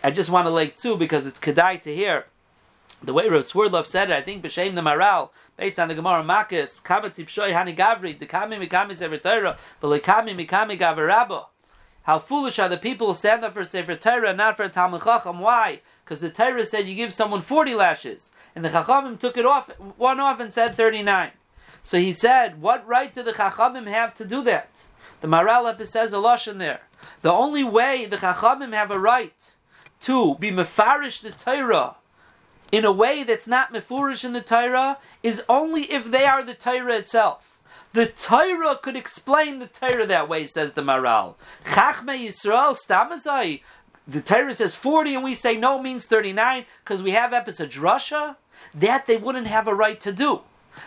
I 0.03 0.11
just 0.11 0.31
want 0.31 0.47
to 0.47 0.51
like 0.51 0.75
too 0.75 0.97
because 0.97 1.27
it's 1.27 1.39
kedai 1.39 1.81
to 1.83 1.95
hear 1.95 2.27
the 3.03 3.15
way 3.15 3.29
Rav 3.29 3.43
Swerdlov 3.43 3.87
said 3.87 4.11
it, 4.11 4.15
I 4.15 4.21
think 4.21 4.43
b'shem 4.43 4.75
the 4.75 4.83
Maral, 4.83 5.31
based 5.57 5.79
on 5.79 5.89
the 5.89 5.95
Gemara 5.95 6.23
Makis, 6.23 6.83
Kabat 6.83 7.15
Tipshoy 7.15 7.53
Hani 7.53 7.75
Gavri, 7.75 8.19
the 8.19 8.27
Kami 8.27 8.57
Mikami 8.57 8.95
Sefer 8.95 9.17
Torah, 9.17 9.57
but 9.81 10.03
Kami 10.03 10.35
Mikami 10.35 10.79
Gavarabo. 10.79 11.47
How 12.03 12.19
foolish 12.19 12.59
are 12.59 12.69
the 12.69 12.77
people 12.77 13.09
who 13.09 13.15
stand 13.15 13.45
up 13.45 13.55
for 13.55 13.65
Sefer 13.65 13.95
Torah 13.95 14.35
not 14.35 14.57
for 14.57 14.69
Talmud 14.69 15.03
Chacham? 15.03 15.41
Why? 15.41 15.81
Because 16.05 16.21
the 16.21 16.31
Torah 16.31 16.67
said 16.67 16.89
you 16.89 16.95
give 16.95 17.15
someone 17.15 17.41
40 17.41 17.75
lashes, 17.75 18.31
and 18.55 18.65
the 18.65 18.69
Chachamim 18.69 19.19
took 19.19 19.39
it 19.39 19.47
off, 19.47 19.71
one 19.97 20.21
off 20.21 20.41
and 20.41 20.53
said 20.53 20.75
39. 20.75 21.31
So 21.83 21.99
he 21.99 22.13
said, 22.13 22.61
what 22.61 22.87
right 22.87 23.13
do 23.15 23.23
the 23.23 23.33
Chachamim 23.33 23.87
have 23.87 24.13
to 24.15 24.27
do 24.27 24.43
that? 24.43 24.85
The 25.23 25.29
Maral 25.29 25.87
says 25.87 26.13
a 26.13 26.19
lush 26.19 26.47
in 26.47 26.59
there. 26.59 26.81
The 27.23 27.33
only 27.33 27.65
way 27.65 28.05
the 28.05 28.19
Chachamim 28.19 28.75
have 28.75 28.91
a 28.91 28.99
right 28.99 29.55
to 30.03 30.35
be 30.37 30.51
mefarish 30.51 31.23
the 31.23 31.31
Torah 31.31 31.97
in 32.73 32.85
a 32.85 32.93
way 32.93 33.23
that's 33.23 33.47
not 33.47 33.73
mefurish 33.73 34.25
in 34.25 34.33
the 34.33 34.41
Torah 34.41 34.99
is 35.23 35.43
only 35.49 35.91
if 35.91 36.11
they 36.11 36.25
are 36.25 36.43
the 36.43 36.55
Torah 36.55 36.97
itself. 36.97 37.59
The 37.93 38.07
Torah 38.07 38.79
could 38.81 38.97
explain 38.97 39.59
the 39.59 39.67
Torah 39.67 40.07
that 40.07 40.29
way, 40.29 40.47
says 40.47 40.75
the 40.75 40.83
Maral. 40.83 41.35
Chachme 41.65 42.25
Yisrael 42.25 42.77
stamazai. 42.77 43.63
The 44.07 44.21
Torah 44.21 44.55
says 44.55 44.75
40 44.75 45.17
and 45.17 45.25
we 45.25 45.35
say 45.35 45.57
no 45.57 45.83
means 45.83 46.07
39 46.07 46.67
because 46.85 47.03
we 47.03 47.11
have 47.11 47.33
episode 47.33 47.77
Russia. 47.77 48.37
That 48.75 49.07
they 49.07 49.17
wouldn't 49.17 49.49
have 49.49 49.67
a 49.67 49.75
right 49.75 50.01
to 50.01 50.13
do. 50.13 50.43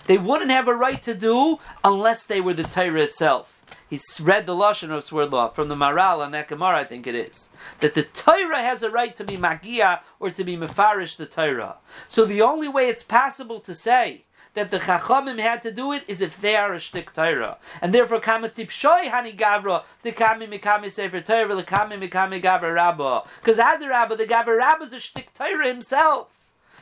They 0.08 0.18
wouldn't 0.18 0.52
have 0.52 0.68
a 0.68 0.76
right 0.76 1.02
to 1.04 1.14
do 1.14 1.60
unless 1.84 2.24
they 2.24 2.40
were 2.40 2.54
the 2.54 2.64
Torah 2.64 3.02
itself 3.02 3.63
he 3.94 4.24
read 4.24 4.48
the 4.48 4.56
lashon 4.56 4.90
of 4.90 5.04
Swerdlaw 5.04 5.54
from 5.54 5.68
the 5.68 5.76
Maral 5.76 6.20
on 6.20 6.32
that 6.32 6.48
Gemara, 6.48 6.80
I 6.80 6.84
think 6.84 7.06
it 7.06 7.14
is, 7.14 7.50
that 7.80 7.94
the 7.94 8.02
Torah 8.02 8.62
has 8.62 8.82
a 8.82 8.90
right 8.90 9.16
to 9.16 9.24
be 9.24 9.38
magia 9.38 10.02
or 10.20 10.32
to 10.32 10.44
be 10.44 10.58
mefarish 10.58 11.16
the 11.16 11.28
Torah. 11.28 11.76
So 12.08 12.26
the 12.26 12.42
only 12.42 12.68
way 12.68 12.90
it's 12.90 13.04
possible 13.04 13.60
to 13.60 13.76
say 13.76 14.24
that 14.56 14.72
the 14.72 14.80
Chachamim 14.80 15.40
had 15.40 15.62
to 15.62 15.72
do 15.72 15.92
it 15.92 16.04
is 16.08 16.22
if 16.22 16.42
they 16.42 16.56
are 16.56 16.74
a 16.74 16.78
shtik 16.78 17.14
Torah. 17.14 17.58
And 17.82 17.94
therefore, 17.94 18.20
kamatip 18.20 18.70
shoy 18.70 19.06
hani 19.06 19.38
gavra, 19.38 19.84
the 20.02 20.12
kami 20.12 20.48
mikami 20.48 20.90
sefer 20.90 21.22
Torah, 21.22 21.56
the 21.56 21.64
kami 21.64 21.96
mikami 21.98 22.42
gavra 22.42 22.74
rabba. 22.74 23.24
Because 23.40 23.58
Rabba, 23.58 24.16
the 24.16 24.26
gavra 24.26 24.58
rabba 24.58 24.86
is 24.86 24.94
a 24.94 24.96
shtik 24.96 25.28
Torah 25.36 25.68
himself. 25.68 26.30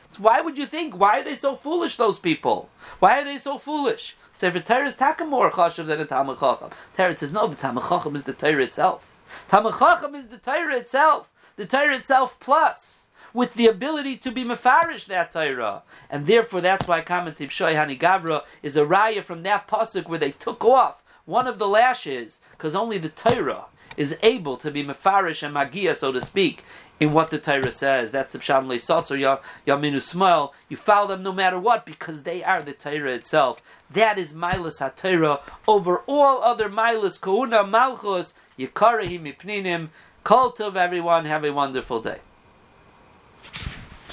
So 0.08 0.20
why 0.20 0.40
would 0.40 0.56
you 0.56 0.66
think? 0.66 0.94
Why 0.98 1.20
are 1.20 1.24
they 1.24 1.36
so 1.36 1.56
foolish, 1.56 1.96
those 1.96 2.18
people? 2.18 2.68
Why 2.98 3.20
are 3.20 3.24
they 3.24 3.38
so 3.38 3.58
foolish? 3.58 4.16
Sefer 4.34 4.60
Torah 4.60 4.86
is 4.86 4.96
taka 4.96 5.24
more 5.24 5.50
chashav 5.50 5.86
than 5.86 6.00
a 6.00 6.04
Talmud 6.04 6.38
Chacham. 6.38 6.70
Torah 6.96 7.16
says 7.16 7.32
no, 7.32 7.46
the 7.46 7.56
Talmud 7.56 7.84
Chacham 7.88 8.16
is 8.16 8.24
the 8.24 8.32
Torah 8.32 8.62
itself. 8.62 9.06
Talmud 9.48 9.74
Chacham 9.78 10.14
is 10.14 10.28
the 10.28 10.38
Torah 10.38 10.76
itself. 10.76 11.28
The 11.56 11.66
Torah 11.66 11.96
itself 11.96 12.40
plus 12.40 13.08
with 13.34 13.54
the 13.54 13.66
ability 13.66 14.16
to 14.16 14.30
be 14.30 14.44
mefarish 14.44 15.06
that 15.06 15.32
Torah, 15.32 15.82
and 16.10 16.26
therefore 16.26 16.60
that's 16.60 16.86
why 16.86 17.00
commentative 17.00 17.50
Shoy 17.50 17.74
Hani 17.74 17.98
Gavra 17.98 18.42
is 18.62 18.76
a 18.76 18.84
raya 18.84 19.22
from 19.22 19.42
that 19.42 19.68
pasuk 19.68 20.08
where 20.08 20.18
they 20.18 20.32
took 20.32 20.64
off 20.64 21.02
one 21.24 21.46
of 21.46 21.58
the 21.58 21.68
lashes 21.68 22.40
because 22.52 22.74
only 22.74 22.98
the 22.98 23.08
Torah 23.08 23.66
is 23.96 24.16
able 24.22 24.56
to 24.56 24.70
be 24.70 24.84
mefarish 24.84 25.42
and 25.42 25.54
magia, 25.54 25.94
so 25.94 26.12
to 26.12 26.20
speak, 26.20 26.64
in 27.00 27.12
what 27.12 27.30
the 27.30 27.38
Torah 27.38 27.72
says. 27.72 28.12
That's 28.12 28.32
the 28.32 28.38
Psham 28.38 28.66
Leisasar 28.66 29.40
Yaminu 29.66 30.00
Smile. 30.00 30.54
You 30.68 30.76
follow 30.76 31.08
them 31.08 31.22
no 31.22 31.32
matter 31.32 31.58
what 31.58 31.84
because 31.84 32.22
they 32.22 32.44
are 32.44 32.62
the 32.62 32.72
Torah 32.72 33.12
itself. 33.12 33.60
That 33.90 34.18
is 34.18 34.32
Milas 34.32 34.80
HaTorah 34.80 35.40
over 35.66 35.98
all 36.06 36.42
other 36.42 36.68
Milas 36.68 37.18
Kohuna 37.18 37.68
Malchus 37.68 38.34
Yikarahim 38.58 39.34
Ipninim. 39.34 39.88
Cult 40.24 40.60
of 40.60 40.76
everyone. 40.76 41.24
Have 41.24 41.44
a 41.44 41.52
wonderful 41.52 42.00
day. 42.00 42.20